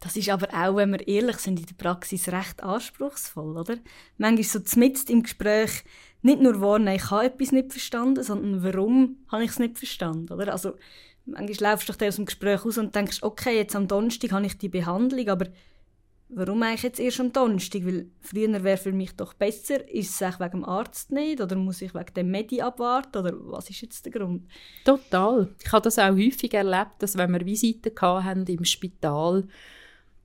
Das 0.00 0.16
ist 0.16 0.28
aber 0.28 0.48
auch, 0.54 0.76
wenn 0.76 0.92
wir 0.92 1.08
ehrlich 1.08 1.38
sind, 1.38 1.58
in 1.58 1.66
der 1.66 1.74
Praxis 1.74 2.28
recht 2.28 2.62
anspruchsvoll, 2.62 3.56
oder? 3.56 3.76
Manchmal 4.18 4.44
so 4.44 4.78
mitten 4.78 5.12
im 5.12 5.22
Gespräch 5.24 5.82
nicht 6.26 6.42
nur 6.42 6.60
wahrnehmen, 6.60 6.96
ich 6.96 7.10
habe 7.10 7.24
etwas 7.24 7.52
nicht 7.52 7.72
verstanden, 7.72 8.22
sondern 8.22 8.62
warum 8.62 9.16
habe 9.28 9.44
ich 9.44 9.50
es 9.50 9.58
nicht 9.58 9.78
verstanden, 9.78 10.32
oder? 10.32 10.52
Also, 10.52 10.74
manchmal 11.24 11.72
laufst 11.72 11.88
du 11.88 11.92
dich 11.94 12.08
aus 12.08 12.16
dem 12.16 12.26
Gespräch 12.26 12.64
aus 12.64 12.78
und 12.78 12.94
denkst, 12.94 13.22
okay, 13.22 13.56
jetzt 13.56 13.74
am 13.74 13.88
Donnerstag 13.88 14.32
habe 14.32 14.46
ich 14.46 14.58
die 14.58 14.68
Behandlung, 14.68 15.28
aber 15.28 15.46
warum 16.28 16.62
eigentlich 16.62 16.82
jetzt 16.82 17.00
erst 17.00 17.20
am 17.20 17.32
Donnerstag? 17.32 17.86
Weil 17.86 18.06
früher 18.20 18.62
wäre 18.62 18.76
für 18.76 18.92
mich 18.92 19.12
doch 19.16 19.34
besser, 19.34 19.88
ist 19.88 20.20
es 20.20 20.40
wegen 20.40 20.50
dem 20.50 20.64
Arzt 20.64 21.12
nicht 21.12 21.40
oder 21.40 21.56
muss 21.56 21.82
ich 21.82 21.94
wegen 21.94 22.14
dem 22.14 22.30
Medi 22.30 22.60
abwarten 22.60 23.18
oder 23.18 23.32
was 23.38 23.70
ist 23.70 23.80
jetzt 23.82 24.04
der 24.04 24.12
Grund? 24.12 24.46
Total. 24.84 25.48
Ich 25.64 25.72
habe 25.72 25.82
das 25.82 25.98
auch 25.98 26.10
häufig 26.10 26.52
erlebt, 26.54 26.94
dass 26.98 27.16
wenn 27.16 27.32
wir 27.32 27.46
Visiten 27.46 27.92
hatten 28.00 28.46
im 28.46 28.64
Spital 28.64 29.46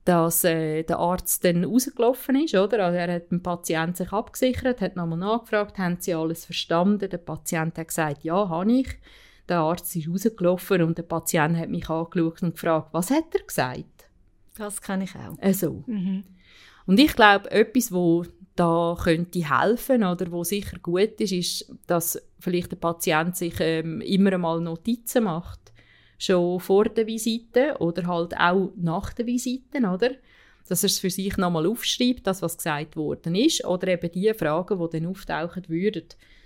dass 0.04 0.42
äh, 0.44 0.82
der 0.82 0.98
Arzt 0.98 1.44
dann 1.44 1.64
rausgelaufen 1.64 2.36
ist, 2.42 2.54
oder? 2.54 2.86
Also 2.86 2.98
er 2.98 3.14
hat 3.14 3.30
den 3.30 3.42
Patienten 3.42 3.94
sich 3.94 4.12
abgesichert, 4.12 4.80
hat 4.80 4.96
nochmal 4.96 5.18
nachgefragt, 5.18 5.78
haben 5.78 5.98
sie 6.00 6.14
alles 6.14 6.44
verstanden? 6.44 7.08
Der 7.08 7.18
Patient 7.18 7.78
hat 7.78 7.88
gesagt, 7.88 8.24
ja, 8.24 8.48
habe 8.48 8.72
ich. 8.72 8.88
Der 9.48 9.58
Arzt 9.58 9.94
ist 9.94 10.08
rausgelaufen 10.08 10.82
und 10.82 10.98
der 10.98 11.04
Patient 11.04 11.56
hat 11.56 11.68
mich 11.68 11.88
angeschaut 11.88 12.42
und 12.42 12.54
gefragt, 12.54 12.88
was 12.92 13.10
hat 13.10 13.34
er 13.34 13.44
gesagt? 13.44 14.08
Das 14.56 14.80
kann 14.80 15.00
ich 15.00 15.14
auch. 15.14 15.38
Also. 15.40 15.84
Mhm. 15.86 16.24
Und 16.86 16.98
ich 16.98 17.14
glaube, 17.14 17.50
etwas, 17.50 17.92
wo 17.92 18.24
da 18.56 18.96
könnte 19.00 19.48
helfen 19.58 20.04
oder 20.04 20.30
wo 20.30 20.44
sicher 20.44 20.78
gut 20.80 21.20
ist, 21.20 21.32
ist, 21.32 21.74
dass 21.86 22.20
vielleicht 22.38 22.72
der 22.72 22.76
Patient 22.76 23.36
sich 23.36 23.54
ähm, 23.60 24.00
immer 24.00 24.32
einmal 24.32 24.60
Notizen 24.60 25.24
macht 25.24 25.71
schon 26.24 26.60
vor 26.60 26.84
der 26.84 27.06
Visite 27.06 27.76
oder 27.78 28.06
halt 28.06 28.36
auch 28.38 28.72
nach 28.76 29.12
der 29.12 29.26
Visite, 29.26 29.78
oder? 29.78 30.10
Dass 30.68 30.84
er 30.84 30.86
es 30.86 30.98
für 31.00 31.10
sich 31.10 31.36
nochmal 31.36 31.66
aufschreibt, 31.66 32.26
das, 32.26 32.40
was 32.42 32.56
gesagt 32.56 32.96
worden 32.96 33.34
ist, 33.34 33.64
oder 33.64 33.88
eben 33.88 34.12
die 34.12 34.32
Fragen, 34.32 34.78
die 34.78 34.98
dann 34.98 35.10
auftauchen 35.10 35.68
würden, 35.68 36.04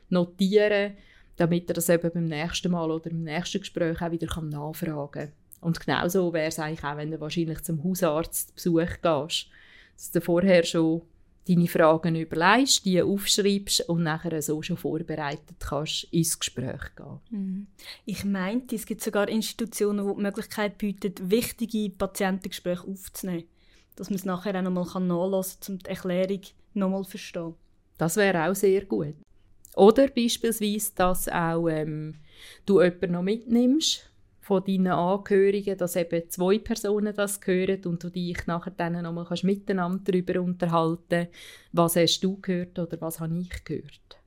notieren, 0.08 0.94
damit 1.36 1.68
er 1.68 1.74
das 1.74 1.90
eben 1.90 2.10
beim 2.10 2.24
nächsten 2.24 2.72
Mal 2.72 2.90
oder 2.90 3.10
im 3.10 3.24
nächsten 3.24 3.60
Gespräch 3.60 4.00
auch 4.00 4.10
wieder 4.10 4.42
nachfragen 4.42 5.10
kann. 5.12 5.32
Und 5.60 5.80
genauso 5.80 6.32
wäre 6.32 6.48
es 6.48 6.58
eigentlich 6.58 6.84
auch, 6.84 6.96
wenn 6.96 7.10
du 7.10 7.20
wahrscheinlich 7.20 7.62
zum 7.62 7.82
Hausarzt 7.84 8.54
Besuch 8.54 9.00
gehst, 9.02 9.48
dass 9.96 10.10
du 10.12 10.20
vorher 10.20 10.64
schon 10.64 11.02
deine 11.48 11.68
Fragen 11.68 12.16
überlegst, 12.16 12.84
die 12.84 13.00
aufschreibst 13.00 13.88
und 13.88 14.02
nachher 14.02 14.40
so 14.42 14.62
schon 14.62 14.76
vorbereitet 14.76 15.56
kannst 15.60 16.04
ins 16.12 16.38
Gespräch 16.38 16.94
gehen. 16.96 17.20
Mhm. 17.30 17.66
Ich 18.04 18.24
meinte, 18.24 18.74
es 18.74 18.86
gibt 18.86 19.02
sogar 19.02 19.28
Institutionen, 19.28 20.06
die 20.06 20.14
die 20.14 20.22
Möglichkeit 20.22 20.78
bieten, 20.78 21.14
wichtige 21.30 21.90
Patientengespräche 21.90 22.86
aufzunehmen, 22.86 23.44
dass 23.94 24.10
man 24.10 24.16
es 24.16 24.24
nachher 24.24 24.56
auch 24.56 24.62
nochmal 24.62 24.84
nachlesen 24.84 25.60
kann, 25.60 25.74
um 25.74 25.78
die 25.78 25.90
Erklärung 25.90 26.40
nochmal 26.74 27.04
zu 27.04 27.10
verstehen. 27.10 27.54
Das 27.98 28.16
wäre 28.16 28.50
auch 28.50 28.54
sehr 28.54 28.84
gut. 28.84 29.14
Oder 29.74 30.08
beispielsweise, 30.08 30.92
dass 30.94 31.28
auch 31.28 31.68
ähm, 31.68 32.14
du 32.64 32.80
jemanden 32.80 33.12
noch 33.12 33.22
mitnimmst, 33.22 34.10
von 34.46 34.62
deinen 34.64 34.86
Angehörigen, 34.86 35.76
dass 35.76 35.96
eben 35.96 36.30
zwei 36.30 36.58
Personen 36.58 37.12
das 37.12 37.40
hören 37.44 37.84
und 37.84 38.04
du 38.04 38.10
dich 38.10 38.46
nachher 38.46 38.70
dann 38.70 39.02
nochmal 39.02 39.24
kannst 39.24 39.42
miteinander 39.42 40.04
darüber 40.04 40.40
unterhalten 40.40 41.26
was 41.72 41.96
hast 41.96 42.20
du 42.20 42.40
gehört 42.40 42.78
oder 42.78 43.00
was 43.00 43.18
habe 43.18 43.36
ich 43.36 43.64
gehört. 43.64 44.20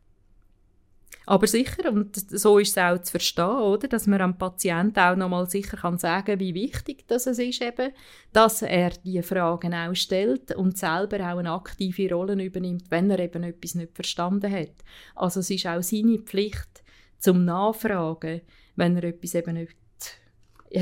Aber 1.26 1.48
sicher, 1.48 1.90
und 1.90 2.16
so 2.16 2.60
ist 2.60 2.76
es 2.76 2.78
auch 2.78 3.02
zu 3.02 3.12
verstehen, 3.12 3.46
oder? 3.46 3.88
dass 3.88 4.08
man 4.08 4.20
am 4.20 4.38
Patienten 4.38 5.00
auch 5.00 5.16
nochmal 5.16 5.50
sicher 5.50 5.78
kann 5.78 5.98
sagen 5.98 6.40
wie 6.40 6.54
wichtig 6.54 7.08
das 7.08 7.26
es 7.26 7.40
ist, 7.40 7.62
eben, 7.62 7.94
dass 8.34 8.62
er 8.62 8.90
diese 8.90 9.24
Fragen 9.24 9.74
auch 9.74 9.96
stellt 9.96 10.54
und 10.54 10.78
selber 10.78 11.18
auch 11.20 11.38
eine 11.38 11.52
aktive 11.52 12.14
Rolle 12.14 12.44
übernimmt, 12.44 12.90
wenn 12.90 13.10
er 13.10 13.20
eben 13.20 13.44
etwas 13.44 13.76
nicht 13.76 13.96
verstanden 13.96 14.52
hat. 14.52 14.74
Also 15.16 15.40
es 15.40 15.50
ist 15.50 15.66
auch 15.66 15.82
seine 15.82 16.20
Pflicht, 16.20 16.84
zum 17.20 17.46
Nachfragen, 17.46 18.42
wenn 18.76 18.98
er 18.98 19.04
etwas 19.06 19.36
eben 19.36 19.54
nicht 19.54 19.76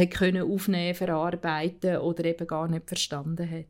können 0.10 0.52
aufnehmen, 0.52 0.96
verarbeiten 0.96 1.98
oder 1.98 2.26
eben 2.26 2.48
gar 2.48 2.68
nicht 2.68 2.88
verstanden 2.88 3.50
hat. 3.50 3.66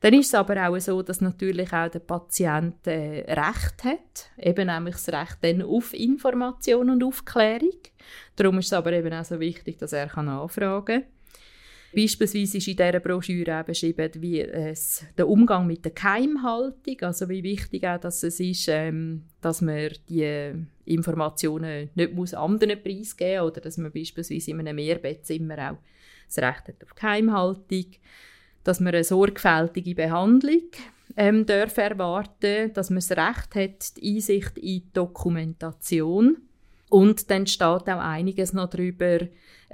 Dann 0.00 0.14
ist 0.14 0.28
es 0.28 0.34
aber 0.34 0.68
auch 0.68 0.78
so, 0.78 1.02
dass 1.02 1.20
natürlich 1.20 1.72
auch 1.72 1.88
der 1.88 2.00
Patient 2.00 2.86
äh, 2.86 3.24
Recht 3.28 3.84
hat, 3.84 4.30
eben 4.36 4.66
nämlich 4.66 4.96
das 4.96 5.08
Recht 5.08 5.38
dann 5.42 5.62
auf 5.62 5.94
Information 5.94 6.90
und 6.90 7.04
Aufklärung. 7.04 7.78
Darum 8.36 8.58
ist 8.58 8.66
es 8.66 8.72
aber 8.72 8.92
eben 8.92 9.12
auch 9.12 9.24
so 9.24 9.38
wichtig, 9.38 9.78
dass 9.78 9.92
er 9.92 10.08
kann 10.08 10.28
anfragen 10.28 11.02
kann. 11.02 11.17
Beispielsweise 11.98 12.58
ist 12.58 12.68
in 12.68 12.76
dieser 12.76 13.00
Broschüre 13.00 13.64
beschrieben, 13.64 14.10
wie 14.18 14.40
es, 14.40 15.04
der 15.16 15.28
Umgang 15.28 15.66
mit 15.66 15.84
der 15.84 15.90
Keimhaltung, 15.90 16.96
also 17.00 17.28
wie 17.28 17.42
wichtig 17.42 17.84
auch 17.84 17.98
dass 17.98 18.22
es 18.22 18.38
ist, 18.38 18.68
ähm, 18.68 19.24
dass 19.40 19.62
man 19.62 19.90
die 20.08 20.52
Informationen 20.84 21.90
nicht 21.96 22.12
muss 22.12 22.34
anderen 22.34 22.80
preisgeben 22.80 23.42
muss 23.42 23.50
oder 23.50 23.60
dass 23.62 23.78
man 23.78 23.90
beispielsweise 23.90 24.52
in 24.52 24.60
einem 24.60 24.76
Mehrbettzimmer 24.76 25.72
auch 25.72 25.78
das 26.28 26.38
Recht 26.38 26.68
hat 26.68 26.84
auf 26.84 26.94
Keimhaltung 26.94 27.86
dass 28.62 28.80
man 28.80 28.94
eine 28.94 29.02
sorgfältige 29.02 29.94
Behandlung 29.94 30.70
ähm, 31.16 31.46
darf 31.46 31.78
erwarten, 31.78 32.72
dass 32.74 32.90
man 32.90 32.98
das 32.98 33.10
Recht 33.10 33.54
hat, 33.54 33.96
die 33.96 34.16
Einsicht 34.16 34.56
in 34.58 34.62
die 34.62 34.92
Dokumentation. 34.92 36.36
Und 36.90 37.30
dann 37.30 37.46
steht 37.46 37.64
auch 37.64 37.86
einiges 37.86 38.52
noch 38.52 38.68
darüber, 38.68 39.20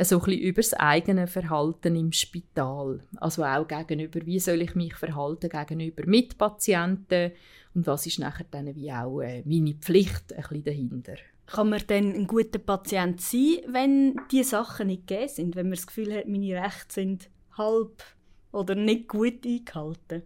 so 0.02 0.18
ein 0.18 0.24
bisschen 0.24 0.40
über 0.40 0.60
das 0.60 0.74
eigene 0.74 1.26
Verhalten 1.26 1.94
im 1.94 2.12
Spital. 2.12 3.00
Also 3.16 3.44
auch 3.44 3.68
gegenüber, 3.68 4.24
wie 4.26 4.40
soll 4.40 4.62
ich 4.62 4.74
mich 4.74 4.94
verhalten 4.94 5.48
gegenüber 5.48 6.04
Mitpatienten 6.06 7.32
und 7.74 7.86
was 7.86 8.06
ist 8.06 8.18
nachher 8.18 8.46
dann 8.50 8.74
wie 8.74 8.92
auch 8.92 9.20
äh, 9.20 9.42
meine 9.44 9.74
Pflicht 9.74 10.32
ein 10.32 10.42
bisschen 10.42 10.64
dahinter. 10.64 11.14
Kann 11.46 11.68
man 11.68 11.82
denn 11.88 12.12
ein 12.14 12.26
guter 12.26 12.58
Patient 12.58 13.20
sein, 13.20 13.58
wenn 13.68 14.16
diese 14.30 14.50
Sachen 14.50 14.86
nicht 14.86 15.06
gegeben 15.06 15.28
sind? 15.28 15.56
Wenn 15.56 15.66
man 15.66 15.76
das 15.76 15.86
Gefühl 15.86 16.14
hat, 16.14 16.26
meine 16.26 16.60
Rechte 16.60 16.94
sind 16.94 17.28
halb 17.56 18.02
oder 18.50 18.74
nicht 18.74 19.08
gut 19.08 19.44
eingehalten? 19.44 20.22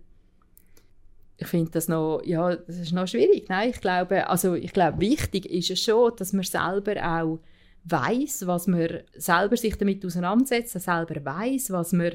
Ich 1.37 1.47
finde 1.47 1.71
das 1.71 1.89
noch, 1.89 2.21
ja, 2.25 2.57
das 2.57 2.79
ist 2.79 2.93
noch 2.93 3.07
schwierig. 3.07 3.49
Nein, 3.49 3.71
ich 3.71 3.81
glaube, 3.81 4.29
also 4.29 4.55
ich 4.55 4.73
glaube, 4.73 5.01
wichtig 5.01 5.47
ist 5.47 5.71
es 5.71 5.81
schon, 5.81 6.13
dass 6.17 6.33
man 6.33 6.45
selber 6.45 6.97
auch 6.97 7.41
weiß, 7.91 8.47
was 8.47 8.67
man 8.67 9.01
selber 9.15 9.57
sich 9.57 9.77
damit 9.77 10.05
auseinandersetzt, 10.05 10.81
selber 10.81 11.25
weiß, 11.25 11.71
was 11.71 11.93
man 11.93 12.13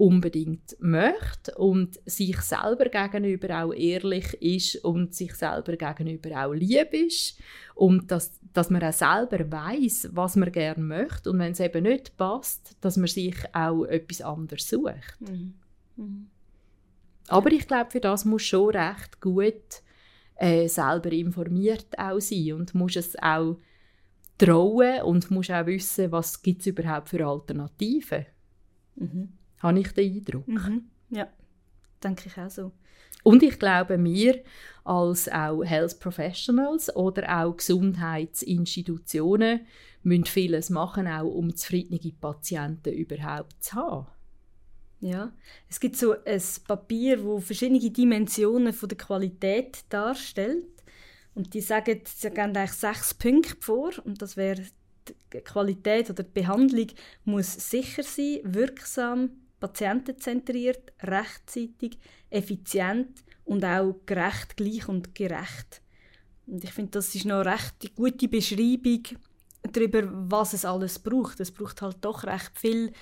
unbedingt 0.00 0.76
möchte 0.80 1.54
und 1.56 2.00
sich 2.06 2.40
selber 2.40 2.86
gegenüber 2.86 3.64
auch 3.64 3.74
ehrlich 3.74 4.32
ist 4.40 4.82
und 4.82 5.14
sich 5.14 5.34
selber 5.34 5.76
gegenüber 5.76 6.46
auch 6.46 6.54
lieb 6.54 6.94
ist 6.94 7.38
und 7.74 8.10
dass, 8.10 8.40
dass 8.54 8.70
man 8.70 8.82
auch 8.82 8.94
selber 8.94 9.52
weiß, 9.52 10.08
was 10.12 10.36
man 10.36 10.50
gerne 10.52 10.82
möchte 10.82 11.30
und 11.30 11.38
wenn 11.38 11.52
es 11.52 11.60
eben 11.60 11.82
nicht 11.82 12.16
passt, 12.16 12.76
dass 12.80 12.96
man 12.96 13.08
sich 13.08 13.36
auch 13.52 13.84
etwas 13.84 14.22
anderes 14.22 14.70
sucht. 14.70 15.20
Mhm. 15.20 15.54
Mhm. 15.96 16.26
Aber 17.28 17.52
ich 17.52 17.68
glaube, 17.68 17.90
für 17.90 18.00
das 18.00 18.24
muss 18.24 18.42
schon 18.42 18.70
recht 18.70 19.20
gut 19.20 19.82
äh, 20.36 20.66
selber 20.66 21.12
informiert 21.12 21.98
auch 21.98 22.20
sein 22.20 22.54
und 22.54 22.74
muss 22.74 22.96
es 22.96 23.16
auch 23.22 23.58
trauen 24.40 25.02
und 25.02 25.30
muss 25.30 25.50
auch 25.50 25.66
wissen, 25.66 26.10
was 26.12 26.40
gibt 26.42 26.60
es 26.60 26.68
überhaupt 26.68 27.10
für 27.10 27.26
Alternativen. 27.26 28.24
Mhm. 28.96 29.34
Habe 29.58 29.80
ich 29.80 29.92
den 29.92 30.16
Eindruck. 30.16 30.48
Mhm. 30.48 30.84
Ja, 31.10 31.28
denke 32.02 32.24
ich 32.26 32.38
auch 32.38 32.50
so. 32.50 32.72
Und 33.22 33.42
ich 33.42 33.58
glaube, 33.58 34.02
wir 34.02 34.42
als 34.84 35.30
auch 35.30 35.62
Health 35.62 36.00
Professionals 36.00 36.96
oder 36.96 37.42
auch 37.42 37.54
Gesundheitsinstitutionen 37.56 39.66
müssen 40.02 40.24
vieles 40.24 40.70
machen, 40.70 41.06
auch 41.06 41.26
um 41.26 41.54
zufriedene 41.54 42.00
Patienten 42.18 42.94
überhaupt 42.94 43.62
zu 43.62 43.76
haben. 43.76 44.06
Ja, 45.00 45.32
es 45.68 45.80
gibt 45.80 45.96
so 45.96 46.14
ein 46.24 46.42
Papier, 46.66 47.22
wo 47.24 47.40
verschiedene 47.40 47.90
Dimensionen 47.90 48.72
von 48.72 48.88
der 48.88 48.96
Qualität 48.98 49.84
darstellt. 49.90 50.79
Und 51.34 51.54
die 51.54 51.60
sagen, 51.60 52.00
sie 52.04 52.30
geben 52.30 52.56
eigentlich 52.56 52.72
sechs 52.72 53.14
Punkte 53.14 53.56
vor. 53.60 53.92
Und 54.04 54.20
das 54.20 54.36
wäre 54.36 54.62
die 55.32 55.38
Qualität 55.40 56.10
oder 56.10 56.22
die 56.22 56.40
Behandlung 56.40 56.88
muss 57.24 57.70
sicher 57.70 58.02
sein, 58.02 58.40
wirksam, 58.44 59.30
patientenzentriert, 59.60 60.92
rechtzeitig, 61.02 61.98
effizient 62.30 63.22
und 63.44 63.64
auch 63.64 64.00
gerecht, 64.06 64.56
gleich 64.56 64.88
und 64.88 65.14
gerecht. 65.14 65.82
Und 66.46 66.64
ich 66.64 66.72
finde, 66.72 66.92
das 66.92 67.14
ist 67.14 67.26
noch 67.26 67.40
eine 67.40 67.52
recht 67.52 67.94
gute 67.94 68.28
Beschreibung 68.28 69.02
darüber, 69.62 70.02
was 70.30 70.52
es 70.52 70.64
alles 70.64 70.98
braucht. 70.98 71.40
Es 71.40 71.52
braucht 71.52 71.82
halt 71.82 71.98
doch 72.00 72.24
recht 72.24 72.58
viel 72.58 72.92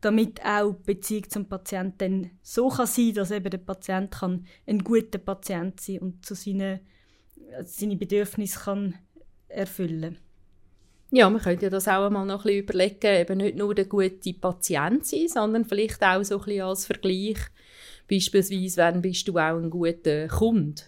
damit 0.00 0.44
auch 0.44 0.74
die 0.74 0.94
Beziehung 0.94 1.28
zum 1.28 1.48
Patienten 1.48 2.30
so 2.42 2.68
kann 2.68 2.86
sein 2.86 3.14
dass 3.14 3.30
eben 3.30 3.50
der 3.50 3.58
Patient 3.58 4.12
kann 4.12 4.46
ein 4.66 4.78
guter 4.78 5.18
Patient 5.18 5.80
sein 5.80 5.98
und 5.98 6.24
zu 6.24 6.34
seinen, 6.34 6.80
seine 7.64 7.96
Bedürfnisse 7.96 8.58
kann 8.60 8.94
erfüllen. 9.48 10.18
Ja, 11.10 11.30
man 11.30 11.40
könnte 11.40 11.66
ja 11.66 11.70
das 11.70 11.88
auch 11.88 12.06
einmal 12.06 12.26
noch 12.26 12.44
ein 12.44 12.64
bisschen 12.64 12.64
überlegen, 12.64 13.20
eben 13.20 13.38
nicht 13.38 13.56
nur 13.56 13.74
der 13.74 13.86
gute 13.86 14.34
Patient 14.34 15.06
sein, 15.06 15.28
sondern 15.28 15.64
vielleicht 15.64 16.02
auch 16.02 16.22
so 16.22 16.38
ein 16.38 16.44
bisschen 16.44 16.62
als 16.62 16.86
Vergleich, 16.86 17.38
beispielsweise, 18.10 18.76
wann 18.82 19.00
bist 19.00 19.26
du 19.26 19.32
auch 19.38 19.56
ein 19.56 19.70
guter 19.70 20.28
Kunde 20.28 20.82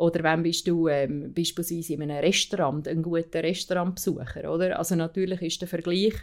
oder 0.00 0.24
wann 0.24 0.42
bist 0.42 0.66
du 0.66 0.88
ähm, 0.88 1.32
beispielsweise 1.34 1.92
in 1.92 2.02
einem 2.02 2.16
Restaurant 2.16 2.88
ein 2.88 3.02
guter 3.02 3.42
Restaurantbesucher, 3.42 4.50
oder? 4.50 4.78
Also 4.78 4.94
natürlich 4.94 5.42
ist 5.42 5.60
der 5.60 5.68
Vergleich 5.68 6.14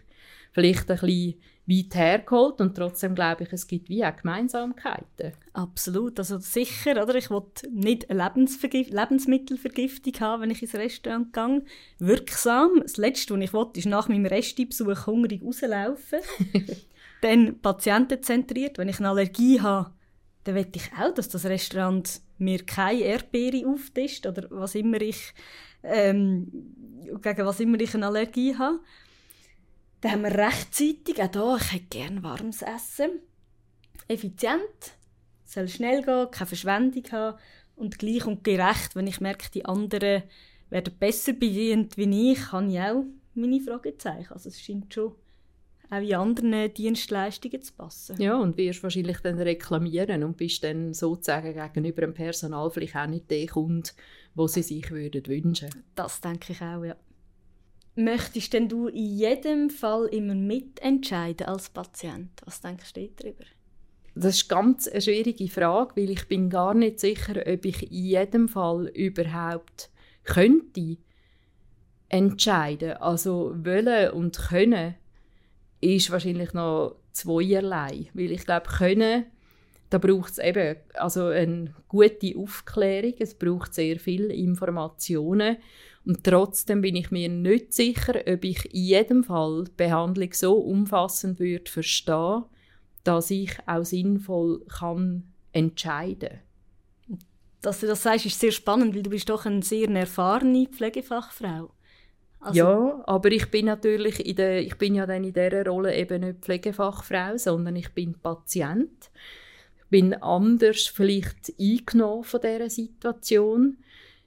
vielleicht 0.51 0.89
ein 0.89 0.97
bisschen 0.97 1.35
weit 1.67 1.95
hergeholt 1.95 2.59
und 2.59 2.75
trotzdem 2.75 3.13
glaube 3.13 3.43
ich, 3.43 3.53
es 3.53 3.67
gibt 3.67 3.89
wie 3.89 4.03
auch 4.03 4.15
Gemeinsamkeiten. 4.15 5.33
Absolut, 5.53 6.17
also 6.17 6.39
sicher, 6.39 7.03
oder? 7.03 7.13
Ich 7.15 7.29
will 7.29 7.43
nicht 7.69 8.09
eine 8.09 8.31
Lebensmittelvergiftung 8.33 10.13
haben, 10.21 10.41
wenn 10.41 10.49
ich 10.51 10.63
ins 10.63 10.73
Restaurant 10.73 11.31
gehe. 11.31 11.61
Wirksam. 11.99 12.79
Das 12.81 12.97
Letzte, 12.97 13.35
was 13.35 13.43
ich 13.43 13.53
will, 13.53 13.67
ist 13.75 13.85
nach 13.85 14.09
meinem 14.09 14.25
Restbesuch 14.25 15.05
hungrig 15.05 15.43
rauslaufen. 15.43 16.19
dann 17.21 17.59
patientenzentriert. 17.59 18.77
Wenn 18.77 18.89
ich 18.89 18.99
eine 18.99 19.09
Allergie 19.09 19.61
habe, 19.61 19.91
dann 20.45 20.55
will 20.55 20.67
ich 20.73 20.91
auch, 20.99 21.13
dass 21.13 21.29
das 21.29 21.45
Restaurant 21.45 22.21
mir 22.39 22.65
keine 22.65 23.01
Erdbeere 23.01 23.67
auftischt 23.67 24.25
oder 24.25 24.47
was 24.49 24.75
immer 24.75 25.01
ich 25.01 25.33
ähm, 25.83 26.47
gegen 27.21 27.45
was 27.45 27.59
immer 27.59 27.79
ich 27.79 27.93
eine 27.95 28.07
Allergie 28.07 28.55
habe. 28.55 28.79
Dann 30.01 30.11
haben 30.11 30.23
wir 30.23 30.37
rechtzeitig, 30.37 31.21
auch 31.21 31.31
hier, 31.31 31.57
ich 31.59 31.73
hätte 31.73 31.85
gerne 31.89 32.23
warmes 32.23 32.61
Essen. 32.61 33.21
Effizient, 34.07 34.95
soll 35.43 35.67
schnell 35.67 36.03
gehen, 36.03 36.31
keine 36.31 36.47
Verschwendung 36.47 37.03
haben 37.11 37.37
und 37.75 37.97
gleich 37.99 38.25
und 38.25 38.43
gerecht, 38.43 38.95
wenn 38.95 39.07
ich 39.07 39.21
merke, 39.21 39.49
die 39.51 39.65
anderen 39.65 40.23
werden 40.69 40.93
besser 40.99 41.33
bedient 41.33 41.97
wie 41.97 42.31
ich, 42.31 42.51
habe 42.51 42.71
ich 42.71 42.79
auch 42.79 43.05
meine 43.33 43.59
Fragezeichen. 43.59 44.33
Also 44.33 44.49
es 44.49 44.61
scheint 44.61 44.93
schon 44.93 45.15
auch 45.89 46.01
in 46.01 46.15
anderen 46.15 46.73
Dienstleistungen 46.73 47.61
zu 47.61 47.73
passen. 47.73 48.21
Ja, 48.21 48.37
und 48.37 48.57
wirst 48.57 48.83
wahrscheinlich 48.83 49.19
dann 49.19 49.39
reklamieren 49.39 50.23
und 50.23 50.37
bist 50.37 50.63
dann 50.63 50.93
sozusagen 50.93 51.53
gegenüber 51.53 52.01
dem 52.01 52.13
Personal 52.13 52.69
vielleicht 52.69 52.95
auch 52.95 53.07
nicht 53.07 53.29
der 53.31 53.47
Kunde, 53.47 53.89
wo 54.35 54.47
sie 54.47 54.63
sich 54.63 54.91
würden 54.91 55.25
wünschen. 55.27 55.69
Das 55.95 56.21
denke 56.21 56.53
ich 56.53 56.61
auch, 56.61 56.83
ja. 56.83 56.95
Möchtest 57.95 58.53
denn 58.53 58.69
du 58.69 58.87
in 58.87 59.17
jedem 59.17 59.69
Fall 59.71 60.05
immer 60.07 60.35
mitentscheiden 60.35 61.47
als 61.47 61.69
Patient? 61.69 62.29
Was 62.45 62.61
denkst 62.61 62.93
du 62.93 63.09
darüber? 63.15 63.45
Das 64.13 64.35
ist 64.35 64.49
ganz 64.49 64.87
eine 64.87 65.01
schwierige 65.01 65.47
Frage, 65.47 65.95
weil 65.95 66.09
ich 66.11 66.27
bin 66.27 66.49
gar 66.49 66.73
nicht 66.73 66.99
sicher, 66.99 67.41
ob 67.45 67.65
ich 67.65 67.91
in 67.91 68.05
jedem 68.05 68.47
Fall 68.49 68.87
überhaupt 68.87 69.89
könnte 70.23 70.97
entscheiden. 72.09 72.93
Also 72.93 73.53
wollen 73.63 74.11
und 74.11 74.37
können 74.37 74.95
ist 75.95 76.11
wahrscheinlich 76.11 76.53
noch 76.53 76.95
zweierlei, 77.11 78.09
weil 78.13 78.31
ich 78.31 78.45
glaube, 78.45 78.67
können 78.67 79.25
da 79.89 79.99
braucht 79.99 80.31
es 80.31 80.37
eben 80.39 80.75
also 80.95 81.27
eine 81.27 81.73
gute 81.87 82.37
Aufklärung, 82.37 83.13
es 83.19 83.35
braucht 83.35 83.73
sehr 83.73 83.99
viele 83.99 84.33
Informationen 84.33 85.57
und 86.05 86.23
trotzdem 86.23 86.81
bin 86.81 86.95
ich 86.95 87.11
mir 87.11 87.29
nicht 87.29 87.73
sicher, 87.73 88.21
ob 88.27 88.43
ich 88.43 88.65
in 88.73 88.83
jedem 88.83 89.23
Fall 89.23 89.65
die 89.65 89.71
Behandlung 89.77 90.33
so 90.33 90.55
umfassend 90.55 91.39
würde 91.39 91.71
verstehen, 91.71 92.43
dass 93.03 93.31
ich 93.31 93.57
auch 93.65 93.85
sinnvoll 93.85 94.65
kann 94.65 95.23
entscheiden. 95.53 96.39
dass 97.61 97.79
du 97.79 97.87
das 97.87 98.03
sagst, 98.03 98.25
ist 98.25 98.39
sehr 98.39 98.51
spannend, 98.51 98.95
weil 98.95 99.03
du 99.03 99.09
bist 99.09 99.29
doch 99.29 99.45
eine 99.45 99.63
sehr 99.63 99.89
erfahrene 99.89 100.67
Pflegefachfrau. 100.67 101.71
Also, 102.39 102.59
ja, 102.59 103.03
aber 103.07 103.31
ich 103.31 103.49
bin 103.49 103.65
natürlich 103.65 104.25
in 104.25 104.35
der, 104.35 104.61
ich 104.61 104.77
bin 104.77 104.95
ja 104.95 105.05
dann 105.05 105.23
in 105.23 105.33
dieser 105.33 105.65
Rolle 105.65 105.95
eben 105.95 106.21
nicht 106.21 106.39
Pflegefachfrau, 106.39 107.37
sondern 107.37 107.75
ich 107.75 107.89
bin 107.89 108.13
Patient. 108.13 109.09
Ich 109.79 109.89
bin 109.89 110.13
anders 110.13 110.87
vielleicht 110.87 111.53
eingenommen 111.59 112.23
von 112.23 112.41
dieser 112.41 112.69
Situation. 112.69 113.77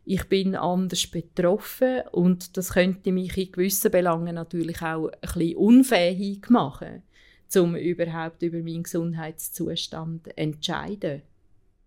Ich 0.05 0.25
bin 0.25 0.57
anders 0.57 1.07
betroffen 1.07 2.00
und 2.12 2.57
das 2.57 2.73
könnte 2.73 3.12
mich 3.12 3.37
in 3.37 3.52
gewissen 3.52 3.90
Belangen 3.90 4.35
natürlich 4.35 4.83
auch 4.83 5.09
ein 5.09 5.19
bisschen 5.21 5.57
unfähig 5.57 6.50
machen, 6.50 7.02
um 7.55 7.76
überhaupt 7.76 8.43
über 8.43 8.59
meinen 8.59 8.83
Gesundheitszustand 8.83 10.25
zu 10.25 10.37
entscheiden. 10.37 11.23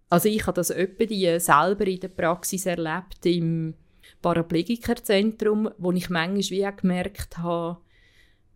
Also 0.09 0.29
ich 0.29 0.45
habe 0.45 0.55
das 0.55 0.71
öppe 0.71 1.07
die 1.07 1.39
selber 1.39 1.87
in 1.87 1.99
der 1.99 2.07
Praxis 2.09 2.67
erlebt 2.67 3.25
im 3.25 3.73
Paraplegikerzentrum, 4.21 5.69
wo 5.77 5.91
ich 5.91 6.09
manchmal 6.09 6.57
wie 6.57 6.67
auch 6.67 6.75
gemerkt 6.75 7.37
habe, 7.37 7.77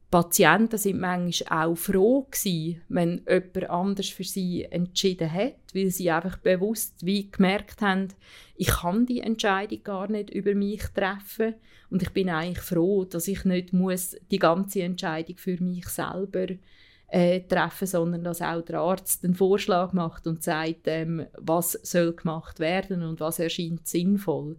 Patienten 0.09 0.77
sind 0.77 1.01
manchmal 1.01 1.67
auch 1.67 1.75
froh 1.75 2.27
gewesen, 2.31 2.81
wenn 2.87 3.21
jemand 3.27 3.69
anders 3.69 4.07
für 4.07 4.23
sie 4.23 4.63
entschieden 4.63 5.31
hat, 5.31 5.55
weil 5.73 5.89
sie 5.89 6.09
einfach 6.09 6.37
bewusst 6.37 7.05
wie 7.05 7.29
gemerkt 7.29 7.81
haben, 7.81 8.07
ich 8.55 8.67
kann 8.67 9.05
die 9.05 9.19
Entscheidung 9.19 9.83
gar 9.83 10.09
nicht 10.09 10.29
über 10.29 10.55
mich 10.55 10.81
treffen 10.95 11.55
und 11.89 12.03
ich 12.03 12.11
bin 12.11 12.29
eigentlich 12.29 12.63
froh, 12.63 13.03
dass 13.03 13.27
ich 13.27 13.43
nicht 13.43 13.73
muss 13.73 14.15
die 14.31 14.39
ganze 14.39 14.81
Entscheidung 14.81 15.35
für 15.35 15.61
mich 15.61 15.89
selber 15.89 16.47
äh, 17.09 17.41
treffen, 17.41 17.87
sondern 17.87 18.23
dass 18.23 18.41
auch 18.41 18.61
der 18.61 18.79
Arzt 18.79 19.23
den 19.23 19.35
Vorschlag 19.35 19.91
macht 19.91 20.25
und 20.25 20.41
sagt, 20.41 20.81
ähm, 20.85 21.25
was 21.37 21.73
soll 21.83 22.13
gemacht 22.13 22.61
werden 22.61 23.03
und 23.03 23.19
was 23.19 23.39
erscheint 23.39 23.87
sinnvoll. 23.87 24.57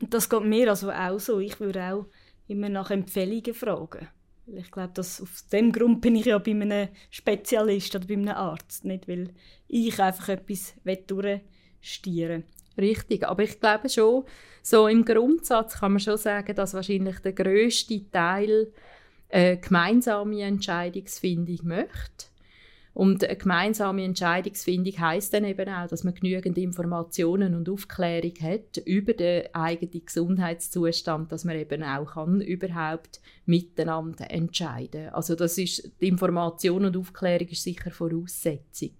Das 0.00 0.28
geht 0.28 0.44
mir 0.44 0.70
also 0.70 0.90
auch 0.90 1.18
so. 1.18 1.40
Ich 1.40 1.58
würde 1.60 1.82
auch 1.82 2.06
immer 2.48 2.68
nach 2.68 2.90
Empfehlungen 2.90 3.54
fragen. 3.54 4.08
Ich 4.46 4.70
glaube, 4.70 4.92
dass 4.94 5.20
aus 5.20 5.48
dem 5.48 5.72
Grund 5.72 6.00
bin 6.00 6.14
ich 6.14 6.26
ja 6.26 6.38
bei 6.38 6.52
einem 6.52 6.88
Spezialist 7.10 7.96
oder 7.96 8.06
bei 8.06 8.14
einem 8.14 8.28
Arzt, 8.28 8.84
nicht 8.84 9.08
weil 9.08 9.30
ich 9.66 10.00
einfach 10.00 10.28
etwas 10.28 10.74
durchstieren 11.06 12.44
Richtig, 12.78 13.26
aber 13.26 13.42
ich 13.42 13.58
glaube 13.58 13.88
schon, 13.88 14.24
so 14.62 14.86
im 14.86 15.04
Grundsatz 15.04 15.80
kann 15.80 15.92
man 15.92 16.00
schon 16.00 16.18
sagen, 16.18 16.54
dass 16.54 16.74
wahrscheinlich 16.74 17.18
der 17.20 17.32
größte 17.32 18.10
Teil 18.10 18.72
eine 19.30 19.58
gemeinsame 19.58 20.42
Entscheidungsfindung 20.42 21.58
möchte. 21.62 22.26
Und 22.96 23.22
eine 23.22 23.36
gemeinsame 23.36 24.04
Entscheidungsfindung 24.04 24.98
heißt 24.98 25.34
dann 25.34 25.44
eben 25.44 25.68
auch, 25.68 25.86
dass 25.86 26.02
man 26.02 26.14
genügend 26.14 26.56
Informationen 26.56 27.54
und 27.54 27.68
Aufklärung 27.68 28.32
hat 28.40 28.78
über 28.86 29.12
den 29.12 29.54
eigenen 29.54 30.06
Gesundheitszustand, 30.06 31.30
dass 31.30 31.44
man 31.44 31.58
eben 31.58 31.82
auch 31.82 32.14
kann 32.14 32.40
überhaupt 32.40 33.20
miteinander 33.44 34.30
entscheiden. 34.30 35.10
Also 35.10 35.34
das 35.34 35.58
ist 35.58 35.90
die 36.00 36.08
Information 36.08 36.86
und 36.86 36.96
Aufklärung 36.96 37.48
ist 37.48 37.64
sicher 37.64 37.90
Voraussetzung. 37.90 38.92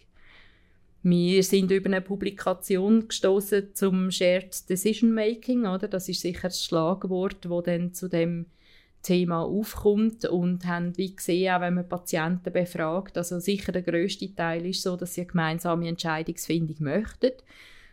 Wir 1.02 1.42
sind 1.42 1.70
über 1.70 1.86
eine 1.86 2.02
Publikation 2.02 3.08
gestoßen 3.08 3.70
zum 3.72 4.10
Shared 4.10 4.68
Decision 4.68 5.14
Making, 5.14 5.64
oder? 5.64 5.88
Das 5.88 6.10
ist 6.10 6.20
sicher 6.20 6.48
das 6.48 6.62
Schlagwort, 6.62 7.48
wo 7.48 7.62
dann 7.62 7.94
zu 7.94 8.08
dem 8.08 8.44
Thema 9.06 9.42
aufkommt 9.42 10.24
und 10.24 10.66
haben 10.66 10.96
wie 10.98 11.14
gesehen, 11.14 11.54
auch 11.54 11.60
wenn 11.60 11.74
man 11.74 11.88
Patienten 11.88 12.52
befragt, 12.52 13.16
also 13.16 13.38
sicher 13.38 13.70
der 13.70 13.82
größte 13.82 14.34
Teil 14.34 14.66
ist 14.66 14.82
so, 14.82 14.96
dass 14.96 15.14
sie 15.14 15.20
eine 15.20 15.28
gemeinsame 15.28 15.88
Entscheidungsfindung 15.88 16.76
möchten. 16.80 17.30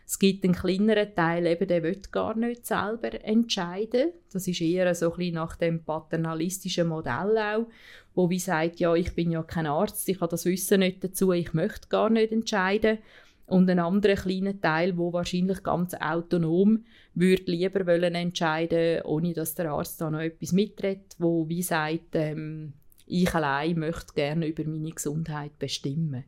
Es 0.06 0.18
gibt 0.18 0.44
einen 0.44 0.54
kleineren 0.54 1.14
Teil, 1.14 1.46
eben, 1.46 1.68
der 1.68 1.82
will 1.82 2.00
gar 2.10 2.36
nicht 2.36 2.66
selber 2.66 3.14
entscheiden. 3.24 4.12
Das 4.32 4.46
ist 4.48 4.60
eher 4.60 4.92
so 4.94 5.12
ein 5.12 5.16
bisschen 5.16 5.34
nach 5.36 5.56
dem 5.56 5.82
paternalistischen 5.84 6.88
Modell 6.88 7.38
auch, 7.38 7.66
wo 8.14 8.28
wie 8.28 8.40
sagt, 8.40 8.80
ja, 8.80 8.94
ich 8.94 9.14
bin 9.14 9.30
ja 9.30 9.42
kein 9.42 9.66
Arzt, 9.66 10.08
ich 10.08 10.20
habe 10.20 10.30
das 10.30 10.44
Wissen 10.44 10.80
nicht 10.80 11.02
dazu, 11.02 11.32
ich 11.32 11.54
möchte 11.54 11.88
gar 11.88 12.10
nicht 12.10 12.32
entscheiden 12.32 12.98
und 13.46 13.68
einen 13.68 13.84
anderen 13.84 14.16
kleinen 14.16 14.60
Teil, 14.60 14.96
wo 14.96 15.12
wahrscheinlich 15.12 15.62
ganz 15.62 15.94
autonom 15.94 16.84
würde 17.14 17.44
lieber 17.46 17.86
wollen 17.86 18.14
entscheiden, 18.14 19.02
ohne 19.02 19.32
dass 19.34 19.54
der 19.54 19.70
Arzt 19.70 20.00
da 20.00 20.10
noch 20.10 20.20
etwas 20.20 20.52
mitredet, 20.52 21.14
wo 21.18 21.48
wie 21.48 21.62
sagt, 21.62 22.14
ähm, 22.14 22.72
ich 23.06 23.34
allein 23.34 23.78
möchte 23.78 24.14
gerne 24.14 24.46
über 24.46 24.64
meine 24.64 24.90
Gesundheit 24.90 25.58
bestimmen. 25.58 26.24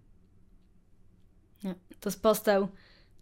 Ja, 1.62 1.74
das 2.00 2.16
passt 2.16 2.48
auch 2.50 2.68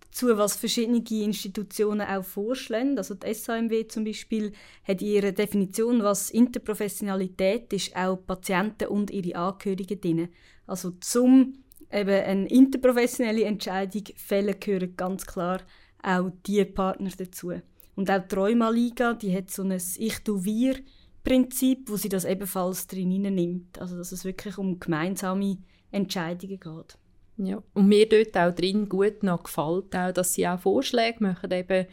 dazu, 0.01 0.37
was 0.37 0.57
verschiedene 0.57 1.05
Institutionen 1.09 2.07
auch 2.07 2.25
vorschlagen. 2.25 2.99
Also 2.99 3.15
die 3.15 3.33
SAMW 3.33 3.87
zum 3.89 4.05
Beispiel 4.05 4.53
hat 4.85 5.03
ihre 5.03 5.33
Definition, 5.33 6.03
was 6.03 6.31
Interprofessionalität 6.31 7.73
ist, 7.73 7.97
auch 7.97 8.17
Patienten 8.17 8.89
und 8.89 9.11
ihre 9.11 9.37
Angehörigen 9.37 10.01
drin. 10.01 10.29
Also 10.67 10.93
zum 11.01 11.64
eben 11.95 12.25
eine 12.25 12.49
interprofessionelle 12.49 13.45
Entscheidung 13.45 14.03
fällen, 14.17 14.59
gehören 14.59 14.97
ganz 14.97 15.25
klar 15.25 15.61
auch 16.03 16.33
die 16.47 16.65
Partner 16.65 17.11
dazu. 17.17 17.53
Und 17.95 18.11
auch 18.11 18.27
die 18.27 18.35
Rheuma-Liga, 18.35 19.15
die 19.15 19.35
hat 19.35 19.51
so 19.51 19.63
ein 19.63 19.73
Ich-Du-Wir-Prinzip, 19.73 21.89
wo 21.89 21.97
sie 21.97 22.09
das 22.09 22.25
ebenfalls 22.25 22.87
drin 22.87 23.23
nimmt. 23.23 23.81
Also 23.81 23.97
dass 23.97 24.13
es 24.13 24.25
wirklich 24.25 24.59
um 24.59 24.81
gemeinsame 24.81 25.59
Entscheidungen 25.91 26.61
geht. 26.61 26.99
Ja, 27.37 27.63
und 27.73 27.89
mir 27.89 28.09
dort 28.09 28.37
auch 28.37 28.55
drin 28.55 28.89
gut 28.89 29.23
noch 29.23 29.43
gefällt, 29.43 29.95
auch, 29.97 30.13
dass 30.13 30.35
sie 30.35 30.47
auch 30.47 30.61
Vorschläge 30.61 31.21
machen, 31.21 31.51
eben, 31.51 31.87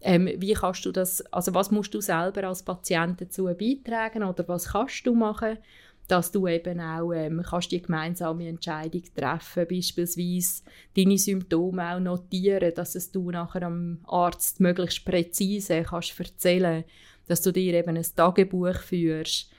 ähm, 0.00 0.28
wie 0.36 0.52
kannst 0.52 0.84
du 0.84 0.92
das, 0.92 1.22
also 1.32 1.54
was 1.54 1.72
musst 1.72 1.92
du 1.92 2.00
selber 2.00 2.44
als 2.44 2.62
Patient 2.62 3.20
dazu 3.20 3.46
beitragen 3.46 4.22
oder 4.22 4.46
was 4.46 4.68
kannst 4.68 5.04
du 5.06 5.14
machen, 5.14 5.58
dass 6.10 6.32
du 6.32 6.48
eben 6.48 6.80
auch 6.80 7.12
ähm, 7.12 7.40
kannst 7.48 7.70
die 7.70 7.80
gemeinsame 7.80 8.48
Entscheidung 8.48 9.04
treffen 9.14 9.66
beispielsweise 9.68 10.62
deine 10.96 11.18
Symptome 11.18 11.94
auch 11.94 12.00
notieren, 12.00 12.72
dass 12.74 12.96
es 12.96 13.12
du 13.12 13.30
nachher 13.30 13.62
am 13.62 13.98
Arzt 14.08 14.58
möglichst 14.58 15.04
präzise 15.04 15.84
kannst 15.84 16.18
erzählen, 16.18 16.84
dass 17.28 17.42
du 17.42 17.52
dir 17.52 17.74
eben 17.74 17.96
ein 17.96 18.06
Tagebuch 18.16 18.74
führst, 18.74 19.50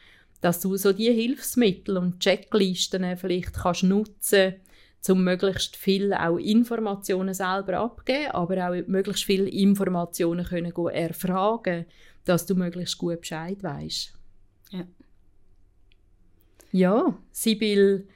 dass 0.42 0.60
du 0.60 0.76
so 0.76 0.92
die 0.92 1.14
Hilfsmittel 1.14 1.98
und 1.98 2.20
Checklisten 2.20 3.16
vielleicht 3.16 3.54
kannst 3.54 3.84
nutzen 3.84 4.56
um 5.10 5.24
möglichst 5.24 5.78
viel 5.78 6.14
auch 6.14 6.38
Informationen 6.38 7.34
selber 7.34 7.80
abgeben, 7.80 8.32
aber 8.32 8.70
auch 8.70 8.88
möglichst 8.88 9.24
viele 9.24 9.50
Informationen 9.50 10.46
können 10.46 10.72
erfragen, 10.72 11.86
dass 12.26 12.46
du 12.46 12.54
möglichst 12.54 13.00
gut 13.00 13.22
Bescheid 13.22 13.64
weißt. 13.64 14.14
Ja. 14.70 14.86
Ja, 16.72 17.18
Sibyl, 17.32 18.08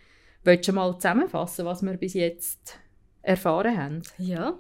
willst 0.43 0.67
du 0.67 0.73
mal 0.73 0.95
zusammenfassen, 0.95 1.65
was 1.65 1.81
wir 1.81 1.97
bis 1.97 2.13
jetzt 2.13 2.79
erfahren 3.21 3.77
haben? 3.77 4.01
Ja. 4.17 4.57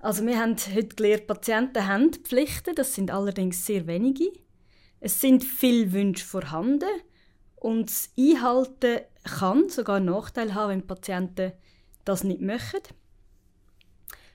Also 0.00 0.26
wir 0.26 0.38
haben 0.38 0.56
heute 0.74 0.88
gelernt, 0.88 1.26
Patienten 1.26 1.86
haben 1.86 2.12
Pflichten, 2.12 2.74
das 2.74 2.94
sind 2.94 3.10
allerdings 3.10 3.64
sehr 3.64 3.86
wenige. 3.86 4.32
Es 5.00 5.20
sind 5.20 5.44
viele 5.44 5.92
Wünsche 5.92 6.24
vorhanden 6.24 6.88
und 7.56 7.88
das 7.88 8.10
Einhalten 8.18 9.00
kann 9.22 9.68
sogar 9.68 9.96
einen 9.96 10.06
Nachteil 10.06 10.54
haben, 10.54 10.70
wenn 10.70 10.86
Patienten 10.86 11.52
das 12.04 12.24
nicht 12.24 12.40
möchten. 12.40 12.82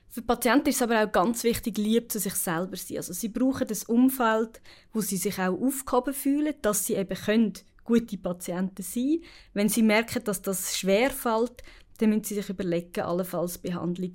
Für 0.08 0.22
Patienten 0.22 0.70
ist 0.70 0.76
es 0.76 0.82
aber 0.82 1.04
auch 1.04 1.12
ganz 1.12 1.44
wichtig, 1.44 1.78
lieb 1.78 2.10
zu 2.10 2.18
sich 2.18 2.34
selber 2.34 2.76
zu 2.76 2.86
sein. 2.86 2.96
Also 2.96 3.12
sie 3.12 3.28
brauchen 3.28 3.68
das 3.68 3.84
Umfeld, 3.84 4.60
wo 4.92 5.00
sie 5.00 5.16
sich 5.16 5.38
auch 5.38 5.56
aufgehoben 5.60 6.14
fühlen, 6.14 6.54
dass 6.62 6.86
sie 6.86 6.94
eben 6.94 7.16
können 7.16 7.52
gute 7.84 8.18
Patienten 8.18 8.82
sein. 8.82 9.20
Wenn 9.54 9.68
sie 9.68 9.82
merken, 9.82 10.24
dass 10.24 10.42
das 10.42 10.78
schwer 10.78 11.10
fällt, 11.10 11.62
dann 11.98 12.10
müssen 12.10 12.24
sie 12.24 12.34
sich 12.34 12.48
überlegen, 12.48 13.00
allenfalls 13.00 13.58
Behandlung 13.58 14.12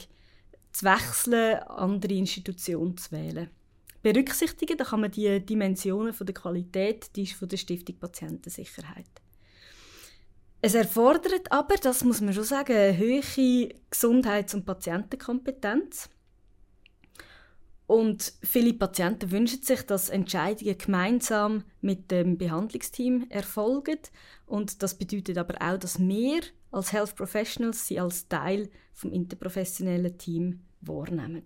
zu 0.71 0.86
wechseln, 0.86 1.60
andere 1.63 2.13
Institutionen 2.13 2.97
zu 2.97 3.12
wählen. 3.12 3.49
Berücksichtigen, 4.01 4.78
da 4.78 4.84
kann 4.84 5.01
man 5.01 5.12
die 5.12 5.43
Dimensionen 5.43 6.13
von 6.13 6.28
der 6.28 6.36
Qualität, 6.36 7.15
die 7.15 7.23
ist 7.23 7.34
von 7.34 7.49
der 7.49 7.58
Stiftung 7.58 7.97
Patientensicherheit. 7.97 9.10
Es 10.62 10.73
erfordert 10.73 11.51
aber, 11.51 11.75
das 11.75 12.04
muss 12.04 12.21
man 12.21 12.34
schon 12.34 12.43
sagen, 12.43 12.75
eine 12.75 12.97
hohe 12.97 13.69
Gesundheits- 13.89 14.54
und 14.54 14.65
Patientenkompetenz. 14.65 16.10
Und 17.88 18.34
viele 18.41 18.74
Patienten 18.74 19.32
wünschen 19.32 19.62
sich, 19.62 19.84
dass 19.84 20.10
Entscheidungen 20.10 20.78
gemeinsam 20.78 21.63
mit 21.82 22.10
dem 22.10 22.38
Behandlungsteam 22.38 23.28
erfolgen. 23.30 24.00
Und 24.48 24.82
das 24.82 24.98
bedeutet 24.98 25.38
aber 25.38 25.56
auch, 25.62 25.78
dass 25.78 26.00
wir 26.00 26.41
als 26.71 26.91
Health 26.91 27.15
Professionals 27.15 27.88
sie 27.88 28.00
als 28.00 28.28
Teil 28.28 28.69
vom 28.93 29.12
interprofessionellen 29.12 30.17
Team 30.17 30.62
wahrnehmen. 30.82 31.43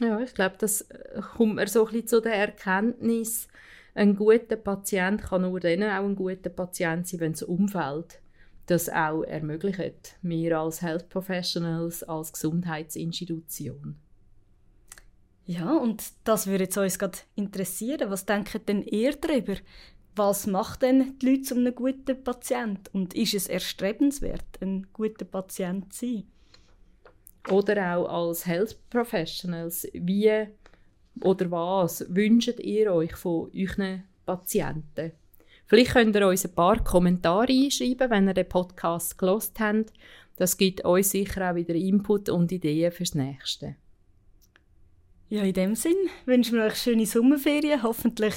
Ja, 0.00 0.20
ich 0.20 0.34
glaube, 0.34 0.56
das 0.58 0.82
äh, 0.82 1.20
kommt 1.36 1.56
mir 1.56 1.66
so 1.66 1.86
ein 1.86 1.92
bisschen 1.92 2.06
zu 2.06 2.20
der 2.20 2.34
Erkenntnis, 2.34 3.48
ein 3.96 4.14
guter 4.14 4.56
Patient 4.56 5.22
kann 5.22 5.40
nur 5.40 5.58
dann 5.58 5.82
auch 5.82 6.04
ein 6.04 6.16
guter 6.16 6.50
Patient 6.50 7.08
sein, 7.08 7.20
wenn 7.20 7.32
das 7.32 7.42
Umfeld 7.42 8.20
das 8.66 8.90
auch 8.90 9.22
ermöglichen, 9.22 9.92
wir 10.20 10.58
als 10.58 10.82
Health 10.82 11.08
Professionals, 11.08 12.02
als 12.02 12.30
Gesundheitsinstitution. 12.32 13.96
Ja, 15.46 15.76
und 15.76 16.02
das 16.24 16.48
würde 16.48 16.64
jetzt 16.64 16.76
uns 16.76 16.98
gerade 16.98 17.18
interessieren. 17.36 18.10
Was 18.10 18.26
denkt 18.26 18.68
denn 18.68 18.82
ihr 18.82 19.12
darüber? 19.12 19.54
Was 20.16 20.46
macht 20.46 20.82
denn 20.82 21.18
die 21.18 21.26
Leute 21.26 21.42
zu 21.42 21.54
einem 21.54 21.74
guten 21.74 22.22
Patient? 22.24 22.92
Und 22.92 23.14
ist 23.14 23.34
es 23.34 23.46
erstrebenswert, 23.46 24.60
ein 24.60 24.88
guter 24.92 25.24
Patient 25.24 25.92
zu 25.92 26.06
sein? 26.06 26.24
Oder 27.48 27.96
auch 27.96 28.28
als 28.28 28.46
Health 28.46 28.76
Professionals, 28.90 29.86
wie 29.92 30.48
oder 31.20 31.50
was 31.50 32.04
wünscht 32.08 32.58
ihr 32.58 32.92
euch 32.92 33.14
von 33.14 33.50
euren 33.54 34.02
Patienten? 34.24 35.12
Vielleicht 35.66 35.92
könnt 35.92 36.16
ihr 36.16 36.26
uns 36.26 36.44
ein 36.44 36.54
paar 36.54 36.82
Kommentare 36.82 37.52
einschreiben, 37.52 38.10
wenn 38.10 38.28
ihr 38.28 38.34
den 38.34 38.48
Podcast 38.48 39.16
gelost 39.16 39.58
habt. 39.60 39.92
Das 40.36 40.56
gibt 40.56 40.84
uns 40.84 41.10
sicher 41.10 41.50
auch 41.50 41.54
wieder 41.54 41.74
Input 41.74 42.28
und 42.28 42.52
Ideen 42.52 42.92
fürs 42.92 43.14
Nächste. 43.14 43.76
Ja, 45.28 45.42
in 45.42 45.54
dem 45.54 45.74
Sinn 45.74 45.96
wünschen 46.24 46.56
wir 46.56 46.66
euch 46.66 46.76
schöne 46.76 47.04
Sommerferien. 47.04 47.82
Hoffentlich 47.82 48.34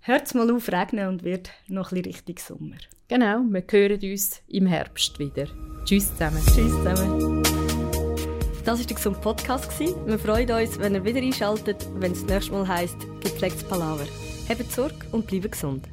hört 0.00 0.26
es 0.26 0.34
mal 0.34 0.48
auf 0.52 0.70
regnen 0.70 1.08
und 1.08 1.24
wird 1.24 1.50
noch 1.66 1.90
ein 1.90 1.96
bisschen 1.96 2.12
richtig 2.12 2.40
Sommer. 2.40 2.76
Genau, 3.08 3.42
wir 3.48 3.64
hören 3.68 4.00
uns 4.00 4.40
im 4.46 4.66
Herbst 4.66 5.18
wieder. 5.18 5.46
Tschüss 5.84 6.08
zusammen. 6.12 6.40
Tschüss 6.46 6.70
zusammen. 6.70 7.42
Das 8.64 8.78
war 8.78 8.86
der 8.86 8.96
gesunde 8.96 9.18
Podcast. 9.18 9.80
Wir 9.80 10.18
freuen 10.20 10.50
uns, 10.52 10.78
wenn 10.78 10.94
ihr 10.94 11.04
wieder 11.04 11.20
einschaltet, 11.20 11.88
wenn 11.94 12.12
es 12.12 12.20
das 12.20 12.30
nächste 12.30 12.52
Mal 12.52 12.68
heisst, 12.68 12.98
gepflegtes 13.20 13.64
Palaver. 13.64 14.06
Habt 14.48 14.70
Sorge 14.70 14.94
und 15.10 15.26
bleibt 15.26 15.50
gesund. 15.50 15.88